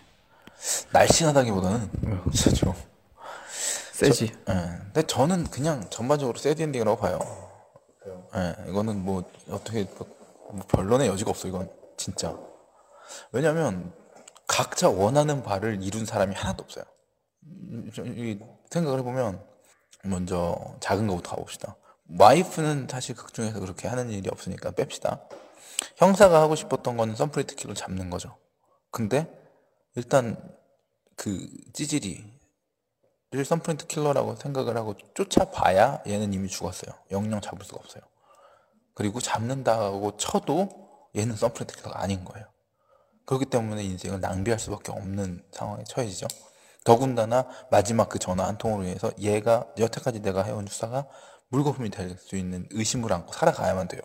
날씬하다기보다는 0.91 1.89
진짜 2.33 2.55
좀. 2.55 2.73
세지. 3.99 4.25
예. 4.49 4.53
근데 4.85 5.01
저는 5.03 5.45
그냥 5.45 5.87
전반적으로 5.89 6.37
sad 6.37 6.61
ending이라고 6.61 6.97
봐요. 6.99 7.19
예. 8.35 8.55
이거는 8.69 9.03
뭐 9.03 9.29
어떻게 9.49 9.83
뭐 9.83 10.61
변론의 10.69 11.07
여지가 11.09 11.29
없어 11.29 11.47
이건 11.47 11.69
진짜. 11.97 12.37
왜냐면 13.31 13.93
각자 14.47 14.89
원하는 14.89 15.43
바를 15.43 15.83
이룬 15.83 16.05
사람이 16.05 16.33
하나도 16.35 16.63
없어요. 16.63 16.85
음, 17.43 17.91
저- 17.93 18.03
이 18.05 18.39
생각을 18.69 18.99
해보면 18.99 19.43
먼저 20.05 20.55
작은 20.79 21.07
거부터 21.07 21.31
가봅시다. 21.31 21.75
와이프는 22.17 22.87
사실 22.89 23.15
극 23.15 23.33
중에서 23.33 23.59
그렇게 23.59 23.87
하는 23.87 24.09
일이 24.09 24.29
없으니까 24.31 24.71
뺍시다. 24.71 25.21
형사가 25.97 26.41
하고 26.41 26.55
싶었던 26.55 26.97
건 26.97 27.15
thumbprint 27.15 27.55
killer 27.55 27.73
잡는 27.73 28.09
거죠. 28.09 28.37
근데 28.91 29.27
일단 29.95 30.37
그 31.15 31.47
찌질이 31.73 32.38
를 33.31 33.45
썬프린트 33.45 33.87
킬러라고 33.87 34.35
생각을 34.35 34.75
하고 34.75 34.95
쫓아봐야 35.13 36.01
얘는 36.07 36.33
이미 36.33 36.47
죽었어요. 36.47 36.91
영영 37.11 37.41
잡을 37.41 37.63
수가 37.63 37.77
없어요. 37.79 38.01
그리고 38.95 39.19
잡는다고 39.19 40.17
쳐도 40.17 40.69
얘는 41.15 41.35
썬프린트 41.35 41.75
킬러가 41.75 42.01
아닌 42.01 42.25
거예요. 42.25 42.47
그렇기 43.25 43.45
때문에 43.45 43.83
인생을 43.83 44.19
낭비할 44.19 44.59
수밖에 44.59 44.91
없는 44.91 45.45
상황에 45.51 45.83
처해지죠. 45.83 46.27
더군다나 46.83 47.47
마지막 47.69 48.09
그 48.09 48.17
전화 48.17 48.47
한 48.47 48.57
통으로 48.57 48.83
인해서 48.83 49.11
얘가 49.19 49.67
여태까지 49.77 50.21
내가 50.21 50.41
해온 50.41 50.65
수사가 50.65 51.07
물거품이 51.49 51.91
될 51.91 52.17
수 52.17 52.35
있는 52.35 52.67
의심을 52.71 53.13
안고 53.13 53.33
살아가야만 53.33 53.87
돼요. 53.89 54.01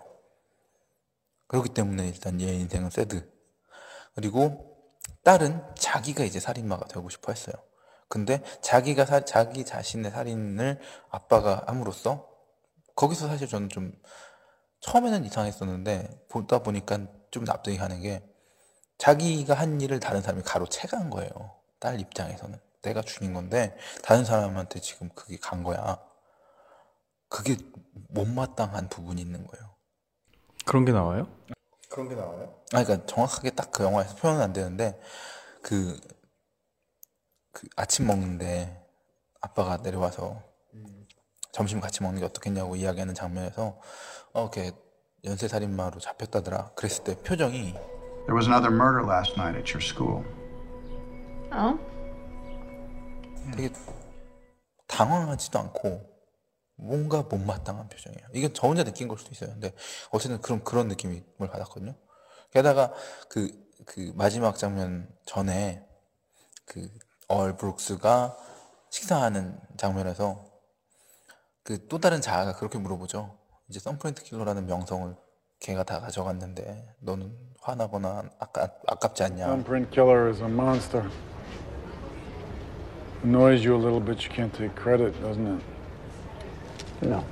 그렇기 1.47 1.71
때문에 1.71 2.09
일단 2.09 2.39
얘 2.43 2.53
인생은 2.53 2.91
새드. 2.91 3.27
그리고 4.15 4.77
딸은 5.23 5.63
자기가 5.79 6.25
이제 6.25 6.41
살인마가 6.41 6.87
되고 6.89 7.09
싶어 7.09 7.33
했어요. 7.33 7.55
근데 8.09 8.43
자기가 8.63 9.07
사- 9.07 9.25
자기 9.25 9.65
자신의 9.65 10.11
살인을 10.11 10.81
아빠가 11.11 11.65
함으로써 11.67 12.29
거기서 12.97 13.29
사실 13.29 13.49
저는 13.49 13.69
좀 13.69 13.93
처음에는 14.81 15.25
이상했었는데 15.25 16.27
보다 16.29 16.61
보니까 16.61 16.99
좀 17.31 17.45
납득이 17.45 17.77
가는 17.77 18.01
게 18.01 18.23
자기가 18.99 19.55
한 19.55 19.81
일을 19.81 19.99
다른 20.01 20.23
사람이 20.23 20.43
가로채간 20.45 21.11
거예요. 21.11 21.31
딸 21.81 21.99
입장에서는 22.01 22.59
내가 22.83 23.03
죽인 23.03 23.33
건데 23.35 23.77
다른 24.03 24.25
사람한테 24.25 24.81
지금 24.81 25.09
그게 25.15 25.37
간 25.39 25.63
거야. 25.63 25.99
그게 27.29 27.57
못마땅한 28.11 28.89
부분이 28.89 29.21
있는 29.21 29.47
거예요. 29.47 29.75
그런 31.89 32.09
게 32.09 32.15
나와요? 32.15 32.55
아, 32.73 32.85
그러니까 32.85 33.07
정확하게 33.07 33.51
딱 33.51 33.71
그 33.73 33.83
영화에서 33.85 34.15
표현은 34.17 34.41
안 34.41 34.53
되는데 34.53 35.01
그, 35.63 35.99
그 37.55 37.69
아침 37.77 38.07
먹는데 38.07 38.85
아빠가 39.41 39.79
내려와서 39.79 40.43
점심 41.53 41.81
같이 41.81 42.03
먹는 42.03 42.19
게 42.19 42.27
어떻겠냐고 42.27 42.77
이야기하는 42.77 43.15
장면에서 43.15 43.81
어, 44.33 44.51
걔 44.51 44.73
연쇄살인마로 45.25 46.01
잡혔다더라. 46.01 46.73
그랬을 46.75 47.05
때 47.05 47.17
표정이 47.23 47.73
There 48.27 48.35
was 48.35 48.47
another 48.47 48.75
murder 48.75 49.07
last 49.07 49.35
night 49.39 49.57
at 49.57 49.73
your 49.73 49.81
school. 49.81 50.25
Oh? 51.53 51.79
되게 53.55 53.73
당황하지도 54.89 55.59
않고 55.59 56.03
뭔가 56.77 57.23
못마땅한 57.23 57.89
표정이에요. 57.89 58.27
이건 58.35 58.53
저 58.53 58.67
혼자 58.67 58.83
느낀 58.83 59.07
걸 59.07 59.17
수도 59.19 59.31
있어요. 59.31 59.51
근데 59.51 59.73
어쨌든 60.11 60.41
그런 60.41 60.65
그런 60.65 60.89
느낌을 60.89 61.23
받았거든요. 61.39 61.95
게다가 62.51 62.93
그, 63.29 63.49
그 63.87 64.13
마지막 64.17 64.59
장면 64.59 65.09
전에 65.25 65.87
그 66.65 66.91
얼 67.29 67.57
브룩스가 67.57 68.37
식사하는 68.91 69.59
장면에서 69.77 70.45
그 71.63 71.89
또 71.89 71.99
다른 71.99 72.21
자아가 72.21 72.55
그렇게 72.57 72.79
물어보죠. 72.79 73.37
이제 73.69 73.81
썬프렌트 73.81 74.23
킬러라는 74.25 74.67
명성을 74.67 75.17
걔가 75.61 75.83
다 75.83 76.01
가져갔는데 76.01 76.95
너는 77.01 77.33
화나거나 77.61 78.25
아까, 78.39 78.69
아깝지 78.87 79.23
않냐? 79.23 79.47
Thumbprint 79.47 79.91
killer 79.91 80.29
is 80.31 80.43
a 80.43 80.49
monster. 80.49 81.09
Annoys 83.25 83.65
you 83.65 83.75
a 83.75 83.81
little 83.81 84.01
bit, 84.01 84.23
you 84.23 84.31
can't 84.31 84.53
take 84.53 84.75
credit, 84.77 85.19
doesn't 85.23 85.47
it? 85.47 85.65
No. 87.01 87.25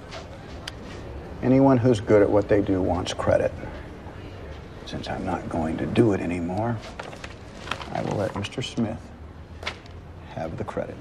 Anyone 1.43 1.77
who's 1.77 2.01
good 2.01 2.23
at 2.23 2.31
what 2.31 2.49
they 2.49 2.63
do 2.63 2.81
wants 2.81 3.13
credit. 3.13 3.53
Since 4.87 5.09
I'm 5.11 5.25
not 5.27 5.47
going 5.51 5.77
to 5.77 5.85
do 5.87 6.15
it 6.15 6.21
anymore, 6.21 6.79
I 7.93 8.01
will 8.03 8.17
let 8.17 8.33
Mr. 8.33 8.65
Smith 8.65 8.97
have 10.37 10.57
the 10.57 10.65
credit. 10.69 10.99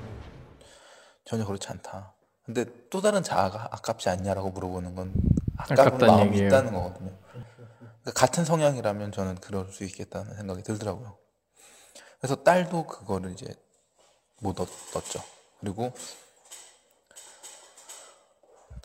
전혀 1.25 1.45
그렇지 1.45 1.67
않다. 1.69 2.13
근데 2.45 2.65
또 2.89 3.01
다른 3.01 3.23
자아가 3.23 3.69
아깝지 3.71 4.09
않냐라고 4.09 4.49
물어보는 4.49 4.95
건 4.95 5.13
아까운 5.57 5.97
마음이 5.97 6.23
얘기예요. 6.31 6.47
있다는 6.47 6.73
거거든요. 6.73 7.17
그러니까 8.01 8.11
같은 8.15 8.43
성향이라면 8.45 9.11
저는 9.11 9.35
그럴 9.35 9.71
수 9.71 9.83
있겠다는 9.83 10.35
생각이 10.35 10.63
들더라고요. 10.63 11.17
그래서 12.19 12.43
딸도 12.43 12.87
그거를 12.87 13.31
이제 13.31 13.53
못 14.39 14.59
얻 14.59 14.67
었죠. 14.95 15.23
그리고 15.59 15.93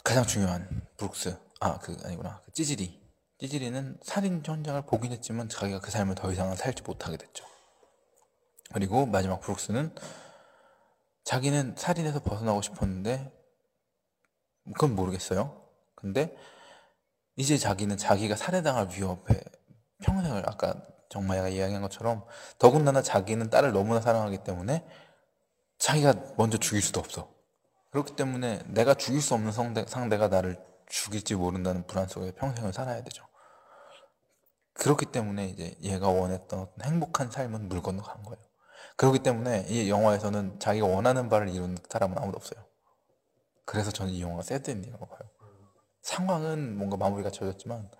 가장 0.04 0.24
중요한 0.24 0.86
브룩스 0.98 1.36
아 1.60 1.78
그 1.78 1.96
아니구나 2.04 2.42
그 2.44 2.52
찌질이 2.52 3.02
찌질이는 3.40 3.98
살인 4.02 4.42
현장을 4.44 4.80
보긴 4.82 5.12
했지만 5.12 5.48
자기가 5.48 5.80
그 5.80 5.90
삶을 5.90 6.14
더 6.14 6.30
이상은 6.30 6.54
살지 6.56 6.82
못하게 6.82 7.16
됐죠. 7.16 7.44
그리고 8.72 9.06
마지막 9.06 9.40
브룩스는 9.40 9.94
자기는 11.26 11.74
살인에서 11.76 12.20
벗어나고 12.20 12.62
싶었는데 12.62 13.32
그건 14.72 14.94
모르겠어요. 14.94 15.60
근데 15.96 16.36
이제 17.34 17.58
자기는 17.58 17.96
자기가 17.96 18.36
살해당할 18.36 18.90
위협에 18.92 19.42
평생을 20.04 20.48
아까 20.48 20.80
정마이가 21.08 21.48
이야기한 21.48 21.82
것처럼 21.82 22.24
더군다나 22.58 23.02
자기는 23.02 23.50
딸을 23.50 23.72
너무나 23.72 24.00
사랑하기 24.00 24.44
때문에 24.44 24.86
자기가 25.78 26.14
먼저 26.36 26.58
죽일 26.58 26.80
수도 26.80 27.00
없어. 27.00 27.28
그렇기 27.90 28.14
때문에 28.14 28.62
내가 28.68 28.94
죽일 28.94 29.20
수 29.20 29.34
없는 29.34 29.50
상대, 29.50 29.84
상대가 29.86 30.28
나를 30.28 30.64
죽일지 30.88 31.34
모른다는 31.34 31.88
불안 31.88 32.06
속에 32.06 32.30
평생을 32.32 32.72
살아야 32.72 33.02
되죠. 33.02 33.26
그렇기 34.74 35.06
때문에 35.06 35.48
이제 35.48 35.76
얘가 35.82 36.08
원했던 36.08 36.70
행복한 36.84 37.32
삶은 37.32 37.68
물 37.68 37.82
건너 37.82 38.02
간 38.02 38.22
거예요. 38.22 38.40
그렇기 38.96 39.20
때문에 39.20 39.66
이 39.68 39.90
영화에서는 39.90 40.58
자기가 40.58 40.86
원하는 40.86 41.28
바를 41.28 41.48
이룬 41.48 41.76
사람은 41.88 42.18
아무도 42.18 42.36
없어요. 42.36 42.64
그래서 43.64 43.90
저는 43.90 44.12
이 44.12 44.22
영화가 44.22 44.42
새드 44.42 44.70
엔딩이라고 44.70 45.06
봐요. 45.06 45.28
상황은 46.02 46.76
뭔가 46.78 46.96
마무리가 46.96 47.30
지어졌지만 47.30 47.90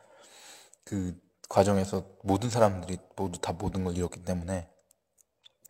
그 0.85 1.19
과정에서 1.49 2.07
모든 2.23 2.49
사람들이 2.49 2.99
모두 3.17 3.41
다 3.41 3.53
모든 3.53 3.85
걸 3.85 3.97
잃었기 3.97 4.25
때문에 4.25 4.71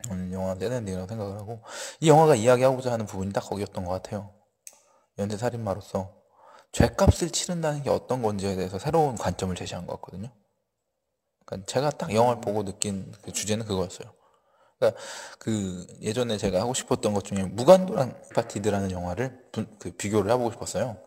저는 0.07 0.31
영화가 0.31 0.59
새드 0.59 0.73
엔딩이라고 0.73 1.07
생각을 1.07 1.37
하고 1.37 1.63
이 1.99 2.09
영화가 2.09 2.35
이야기하고자 2.35 2.91
하는 2.91 3.05
부분이 3.05 3.33
딱 3.33 3.41
거기였던 3.41 3.85
것 3.85 3.91
같아요. 3.91 4.33
연쇄살인마로서 5.17 6.15
죄값을 6.71 7.31
치른다는 7.31 7.81
게 7.81 7.89
어떤 7.89 8.21
건지에 8.21 8.55
대해서 8.55 8.77
새로운 8.77 9.15
관점을 9.15 9.55
제시한 9.55 9.87
것 9.87 9.95
같거든요. 9.95 10.31
그러니까 11.45 11.65
제가 11.65 11.89
딱 11.89 12.13
영화를 12.13 12.39
보고 12.41 12.63
느낀 12.63 13.11
그 13.23 13.31
주제는 13.31 13.65
그거였어요. 13.65 14.13
그러니까 14.79 15.01
그 15.39 15.87
예전에 16.01 16.37
제가 16.37 16.59
하고 16.61 16.73
싶었던 16.73 17.13
것 17.13 17.23
중에 17.23 17.43
무간도랑 17.43 18.21
디파티드라는 18.29 18.91
영화를 18.91 19.39
부- 19.51 19.65
그 19.79 19.91
비교를 19.91 20.31
해보고 20.31 20.51
싶었어요. 20.51 20.97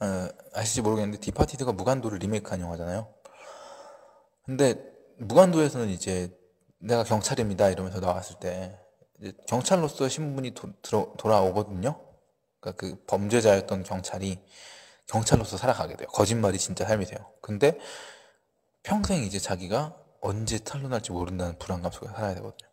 어, 0.00 0.28
아실지 0.54 0.82
모르겠는데 0.82 1.18
디파티드가 1.20 1.72
무간도를 1.72 2.18
리메이크한 2.18 2.60
영화잖아요. 2.60 3.12
근데 4.44 4.74
무간도에서는 5.18 5.88
이제 5.88 6.30
내가 6.78 7.04
경찰입니다 7.04 7.70
이러면서 7.70 8.00
나왔을 8.00 8.36
때 8.38 8.78
경찰로서 9.48 10.08
신분이 10.08 10.52
도, 10.52 10.72
들어, 10.82 11.12
돌아오거든요. 11.18 12.00
그러니까 12.60 12.80
그 12.80 13.04
범죄자였던 13.06 13.82
경찰이 13.82 14.38
경찰로서 15.06 15.56
살아가게 15.56 15.96
돼요. 15.96 16.08
거짓말이 16.08 16.58
진짜 16.58 16.84
삶이 16.84 17.06
돼요. 17.06 17.18
근데 17.40 17.78
평생 18.82 19.22
이제 19.22 19.38
자기가 19.38 19.96
언제 20.26 20.58
탄로날지 20.58 21.12
모른다는 21.12 21.56
불안감 21.56 21.92
속에 21.92 22.08
살아야 22.08 22.34
되거든요. 22.34 22.68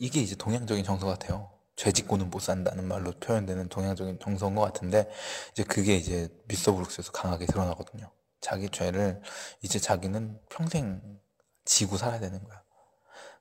이게 0.00 0.20
이제 0.20 0.34
동양적인 0.34 0.82
정서 0.82 1.06
같아요. 1.06 1.50
죄 1.76 1.92
짓고는 1.92 2.30
못 2.30 2.40
산다는 2.40 2.88
말로 2.88 3.12
표현되는 3.12 3.68
동양적인 3.68 4.18
정서인 4.18 4.54
것 4.54 4.62
같은데 4.62 5.10
이제 5.52 5.64
그게 5.64 5.96
이제 5.96 6.30
미스터 6.46 6.72
브룩스에서 6.72 7.12
강하게 7.12 7.44
드러나거든요. 7.44 8.10
자기 8.40 8.70
죄를 8.70 9.20
이제 9.60 9.78
자기는 9.78 10.40
평생 10.48 11.20
지고 11.66 11.98
살아야 11.98 12.18
되는 12.18 12.42
거야. 12.42 12.62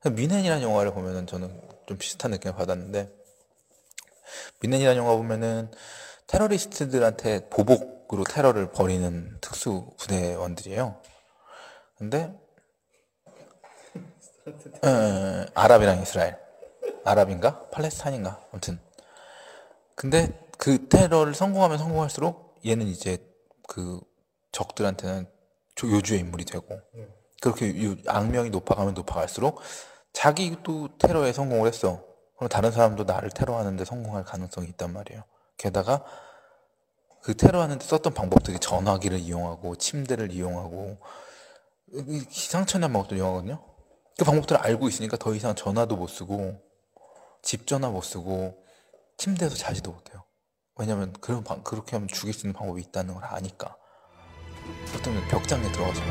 미넨이라는 0.04 0.62
영화를 0.62 0.94
보면은 0.94 1.28
저는 1.28 1.62
좀 1.88 1.98
비슷한 1.98 2.32
느낌을 2.32 2.58
받았는데 2.58 3.10
미넨이라는 4.62 4.98
영화 4.98 5.16
보면은 5.16 5.72
테러리스트들한테 6.28 7.48
보복으로 7.50 8.26
테러를 8.26 8.72
벌이는 8.72 9.38
특수 9.40 9.90
부대원들이에요. 9.98 11.02
근데 11.98 12.34
에, 14.84 14.88
에, 14.90 15.46
아랍이랑 15.54 16.02
이스라엘. 16.02 16.38
아랍인가? 17.04 17.68
팔레스타인인가? 17.70 18.42
아무튼. 18.52 18.80
근데 19.96 20.48
그 20.58 20.88
테러를 20.88 21.34
성공하면 21.34 21.78
성공할수록 21.78 22.60
얘는 22.66 22.88
이제 22.88 23.18
그 23.68 24.00
적들한테는 24.52 25.28
조- 25.76 25.92
요주의 25.92 26.20
인물이 26.22 26.46
되고 26.46 26.80
그렇게 27.42 27.84
요- 27.84 27.96
악명이 28.08 28.50
높아가면 28.52 28.94
높아갈수록 28.94 29.60
자기도 30.14 30.98
테러에 30.98 31.34
성공을 31.34 31.68
했어. 31.68 32.04
그럼 32.36 32.50
다른 32.50 32.72
사람도 32.72 33.04
나를 33.04 33.30
테러하는데 33.32 33.84
성공할 33.86 34.24
가능성이 34.24 34.68
있단 34.70 34.94
말이에요. 34.94 35.24
게다가 35.58 36.04
그 37.22 37.36
테러하는데 37.36 37.84
썼던 37.84 38.14
방법들이 38.14 38.60
전화기를 38.60 39.20
이용하고 39.20 39.76
침대를 39.76 40.32
이용하고 40.32 40.98
이 40.98 40.98
기상천외한 41.92 42.92
방법들 42.94 43.18
이용하거든요. 43.18 43.64
그 44.18 44.26
방법들을 44.26 44.60
알고 44.62 44.90
있으니까 44.90 45.18
더 45.18 45.34
이상 45.36 45.56
전화도 45.56 45.96
못 45.96 46.08
쓰고 46.08 46.60
집 47.42 47.68
전화 47.68 47.90
못 47.90 48.02
쓰고 48.02 48.64
침대에서 49.18 49.56
자지도 49.56 49.92
못해요. 49.92 50.24
왜냐면 50.76 51.14
그런 51.22 51.44
방, 51.44 51.64
그렇게 51.64 51.96
하면 51.96 52.08
죽일 52.08 52.34
수 52.34 52.46
있는 52.46 52.54
방법이 52.54 52.82
있다는 52.82 53.14
걸 53.14 53.24
아니까. 53.26 53.76
때문에 55.04 55.28
벽장에 55.28 55.72
들어가서 55.72 56.02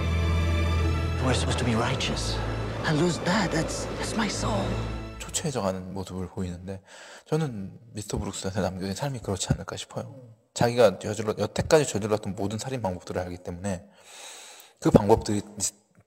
We're 1.23 1.35
supposed 1.35 1.59
to 1.59 1.65
be 1.65 1.75
righteous. 1.75 2.37
I 2.85 2.95
lose 2.95 3.19
that. 3.25 3.51
That's 3.51 3.87
that's 3.99 4.15
my 4.15 4.29
soul. 4.29 4.65
초췌해져가는 5.19 5.93
모습을 5.93 6.29
보이는데 6.29 6.81
저는 7.27 7.79
미스터 7.93 8.19
브룩스한테 8.19 8.61
남겨진 8.61 8.95
삶이 8.95 9.19
그렇지 9.19 9.49
않을까 9.51 9.77
싶어요. 9.77 10.15
자기가 10.55 10.99
저질러 11.01 11.35
여태까지 11.39 11.87
저질렀던 11.87 12.35
모든 12.37 12.59
살인 12.59 12.81
방법들을 12.81 13.21
알기 13.21 13.39
때문에 13.39 13.85
그 14.81 14.91
방법들이 14.91 15.43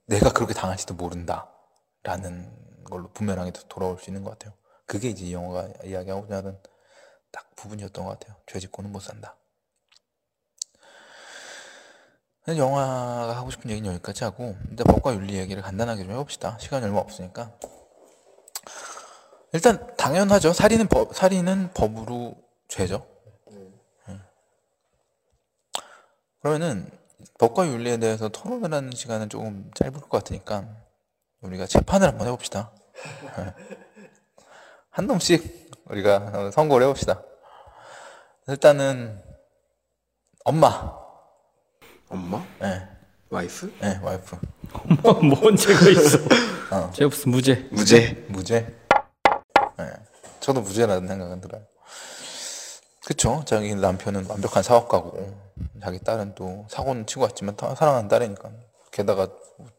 내가 0.06 0.32
그렇게 0.32 0.54
당할지도 0.54 0.94
모른다라는 0.94 2.84
걸로 2.84 3.10
부메랑이 3.12 3.52
돌아올 3.68 3.98
수 3.98 4.10
있는 4.10 4.24
것 4.24 4.30
같아요. 4.30 4.54
그게 4.86 5.08
이제 5.08 5.24
이 5.24 5.32
영화가 5.32 5.84
이야기하고자 5.84 6.36
하는 6.36 6.58
딱 7.30 7.54
부분이었던 7.56 8.04
것 8.04 8.18
같아요. 8.18 8.36
죄 8.46 8.58
짓고는 8.58 8.90
못 8.90 9.00
산다. 9.00 9.36
영화가 12.48 13.36
하고 13.36 13.50
싶은 13.50 13.70
얘기는 13.70 13.88
여기까지 13.92 14.24
하고 14.24 14.56
근데 14.66 14.82
법과 14.82 15.14
윤리 15.14 15.36
얘기를 15.36 15.62
간단하게 15.62 16.02
좀 16.02 16.12
해봅시다. 16.12 16.58
시간이 16.58 16.84
얼마 16.84 16.98
없으니까. 16.98 17.52
일단 19.52 19.94
당연하죠. 19.96 20.52
살인은 20.52 20.88
법 20.88 21.14
살인은 21.14 21.72
법으로 21.74 22.36
죄죠. 22.68 23.06
예. 24.08 24.20
그러면은 26.40 26.99
법과 27.38 27.66
윤리에 27.66 27.98
대해서 27.98 28.28
토론을 28.28 28.72
하는 28.72 28.90
시간은 28.92 29.28
조금 29.28 29.70
짧을 29.74 30.00
것 30.00 30.08
같으니까 30.10 30.66
우리가 31.40 31.66
재판을 31.66 32.08
한번 32.08 32.26
해봅시다. 32.26 32.72
예. 33.38 33.54
한 34.90 35.06
놈씩 35.06 35.70
우리가 35.86 36.50
선고를 36.50 36.86
해봅시다. 36.86 37.22
일단은 38.48 39.22
엄마. 40.44 40.98
엄마? 42.08 42.44
네, 42.60 42.88
와이프? 43.30 43.78
네 43.80 43.98
와이프. 44.02 44.36
뭔 45.22 45.56
죄가 45.56 45.88
있어? 45.90 46.18
제우스 46.92 47.28
무죄. 47.28 47.68
무죄. 47.70 48.26
무죄? 48.28 48.76
네. 49.78 49.92
저도 50.40 50.60
무죄라는 50.60 51.06
생각은 51.06 51.40
들어요. 51.40 51.62
그쵸. 53.04 53.42
자기 53.46 53.74
남편은 53.74 54.26
완벽한 54.26 54.62
사업가고, 54.62 55.34
자기 55.82 55.98
딸은 55.98 56.34
또 56.34 56.66
사고는 56.68 57.06
치고 57.06 57.22
왔지만 57.22 57.56
다 57.56 57.74
사랑하는 57.74 58.08
딸이니까. 58.08 58.50
게다가 58.90 59.28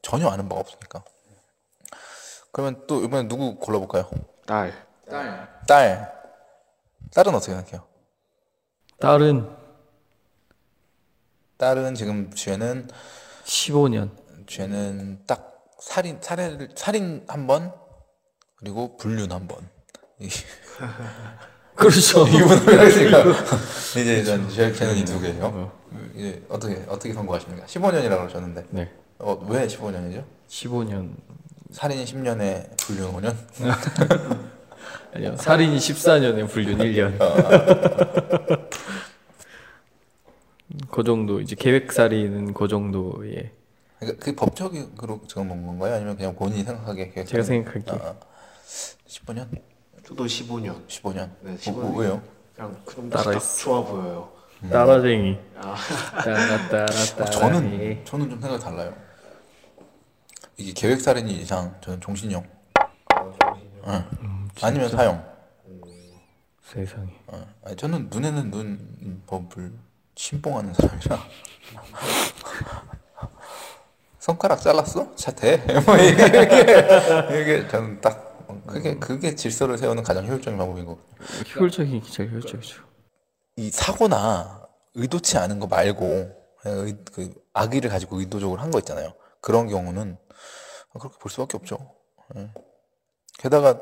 전혀 0.01 0.27
아는 0.29 0.47
바가 0.49 0.61
없으니까. 0.61 1.03
그러면 2.51 2.83
또 2.87 3.03
이번엔 3.03 3.27
누구 3.27 3.55
골라볼까요? 3.55 4.09
딸. 4.45 4.87
딸. 5.67 6.21
딸은 7.13 7.35
어떻게 7.35 7.53
생각해요? 7.53 7.85
딸은 8.99 9.57
딸은 11.57 11.95
지금 11.95 12.31
죄는, 12.33 12.89
15년. 13.45 14.09
죄는 14.47 15.25
딱 15.27 15.69
살인, 15.79 16.19
살해를, 16.21 16.69
살인 16.75 17.23
한 17.27 17.45
번, 17.47 17.71
그리고 18.55 18.97
불륜 18.97 19.31
한 19.31 19.47
번. 19.47 19.69
이- 21.87 21.89
그렇죠. 21.89 22.27
이분을 22.29 22.79
하시니까 22.79 23.23
이제 23.99 24.17
일단 24.19 24.49
제일 24.49 24.73
걔는 24.73 24.97
이두 24.97 25.19
개예요. 25.19 25.71
이제 26.15 26.41
어떻게 26.49 26.75
어떻게 26.87 27.13
선고하십니까? 27.13 27.65
15년이라고 27.65 28.17
그러셨는데 28.19 28.65
네. 28.69 28.89
어, 29.19 29.33
왜 29.49 29.67
15년이죠? 29.67 30.23
15년. 30.49 31.11
살인 31.71 32.03
10년에 32.03 32.77
불륜 32.85 33.11
5년? 33.13 33.35
아니요. 35.13 35.35
살인이 35.39 35.77
14년에 35.77 36.49
불륜 36.49 36.77
1년. 36.79 37.17
그 40.89 41.03
정도 41.03 41.39
이제 41.41 41.55
계획 41.55 41.91
살인은 41.91 42.53
그 42.53 42.67
정도의 42.67 43.51
그러니까 43.99 44.23
그 44.25 44.35
법적으로 44.35 45.19
먹는 45.35 45.65
건가요? 45.67 45.95
아니면 45.95 46.15
그냥 46.17 46.35
본인이 46.35 46.63
생각하기에 46.63 47.11
제가 47.25 47.43
살인? 47.43 47.63
생각하기에. 47.63 48.07
아, 48.07 48.15
15년? 49.07 49.47
저도 50.11 50.25
15년. 50.25 50.85
15년? 50.87 51.29
네, 51.39 51.53
어, 51.53 51.55
15년. 51.55 51.97
왜요? 51.97 52.21
그냥 52.53 52.75
그럼 52.85 53.09
따라 53.09 53.31
딱. 53.31 53.39
좋아 53.39 53.81
보여요. 53.81 54.29
따라쟁이. 54.69 55.39
따라 55.55 56.67
따라 56.67 56.85
따라. 56.85 57.25
저는 57.31 58.03
저는 58.03 58.29
좀 58.29 58.41
생각이 58.41 58.61
달라요. 58.61 58.93
이게 60.57 60.73
계획 60.73 60.99
살인이 60.99 61.31
이상 61.35 61.73
저는 61.79 62.01
종신형. 62.01 62.43
응. 63.87 64.49
아니면 64.61 64.89
사형. 64.89 65.31
세상에. 66.61 67.07
어, 67.27 67.47
아니, 67.63 67.77
저는 67.77 68.09
눈에는 68.11 68.51
눈 68.51 69.23
법을 69.27 69.71
신봉하는 70.15 70.73
사람이라 70.73 71.19
손가락 74.19 74.61
잘랐어? 74.61 75.15
자 75.15 75.31
돼? 75.31 75.57
뭐 75.85 75.95
이게, 75.97 76.25
이게 76.25 77.67
저는 77.69 78.01
딱 78.01 78.30
그게 78.67 78.97
그게 78.97 79.35
질서를 79.35 79.77
세우는 79.77 80.03
가장 80.03 80.27
효율적인 80.27 80.57
방법인 80.57 80.85
거고 80.85 81.01
효율적인 81.55 82.03
진짜 82.03 82.23
효율적이죠. 82.23 82.83
이 83.57 83.69
사고나 83.71 84.67
의도치 84.93 85.37
않은 85.37 85.59
거 85.59 85.67
말고 85.67 86.05
의, 86.65 86.97
그 87.11 87.33
악의를 87.53 87.89
가지고 87.89 88.19
의도적으로 88.19 88.61
한 88.61 88.71
거 88.71 88.79
있잖아요. 88.79 89.13
그런 89.41 89.67
경우는 89.67 90.17
그렇게 90.99 91.17
볼 91.19 91.31
수밖에 91.31 91.57
없죠. 91.57 91.95
예. 92.35 92.49
게다가 93.39 93.79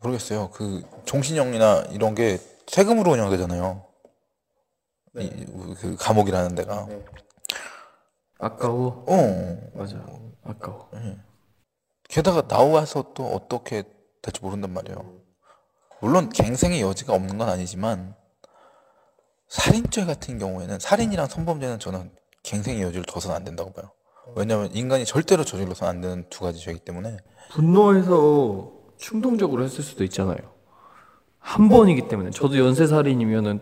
모르겠어요. 0.00 0.50
그 0.50 0.82
종신형이나 1.04 1.84
이런 1.92 2.14
게 2.14 2.38
세금으로 2.66 3.12
운영되잖아요. 3.12 3.86
이, 5.18 5.44
그 5.80 5.96
감옥이라는 5.98 6.54
데가. 6.54 6.88
아까워. 8.38 9.04
어. 9.08 9.70
맞아. 9.74 9.96
아까워. 10.44 10.90
게다가 12.10 12.42
나와서 12.42 13.04
또 13.14 13.24
어떻게 13.28 13.84
될지 14.20 14.40
모른단 14.42 14.72
말이에요. 14.72 15.20
물론 16.00 16.28
갱생의 16.28 16.80
여지가 16.80 17.14
없는 17.14 17.38
건 17.38 17.48
아니지만 17.48 18.14
살인죄 19.46 20.04
같은 20.04 20.38
경우에는 20.38 20.78
살인이랑 20.80 21.28
성범죄는 21.28 21.78
저는 21.78 22.10
갱생의 22.42 22.82
여지를 22.82 23.04
둬서는 23.04 23.36
안 23.36 23.44
된다고 23.44 23.72
봐요. 23.72 23.90
왜냐하면 24.34 24.70
인간이 24.72 25.04
절대로 25.04 25.44
저질러서는 25.44 25.88
안 25.88 26.00
되는 26.00 26.24
두 26.30 26.40
가지 26.40 26.58
죄이기 26.60 26.80
때문에 26.80 27.16
분노해서 27.52 28.72
충동적으로 28.96 29.62
했을 29.64 29.82
수도 29.84 30.02
있잖아요. 30.04 30.38
한 31.38 31.68
번이기 31.68 32.08
때문에 32.08 32.30
저도 32.30 32.58
연쇄살인이면은 32.58 33.60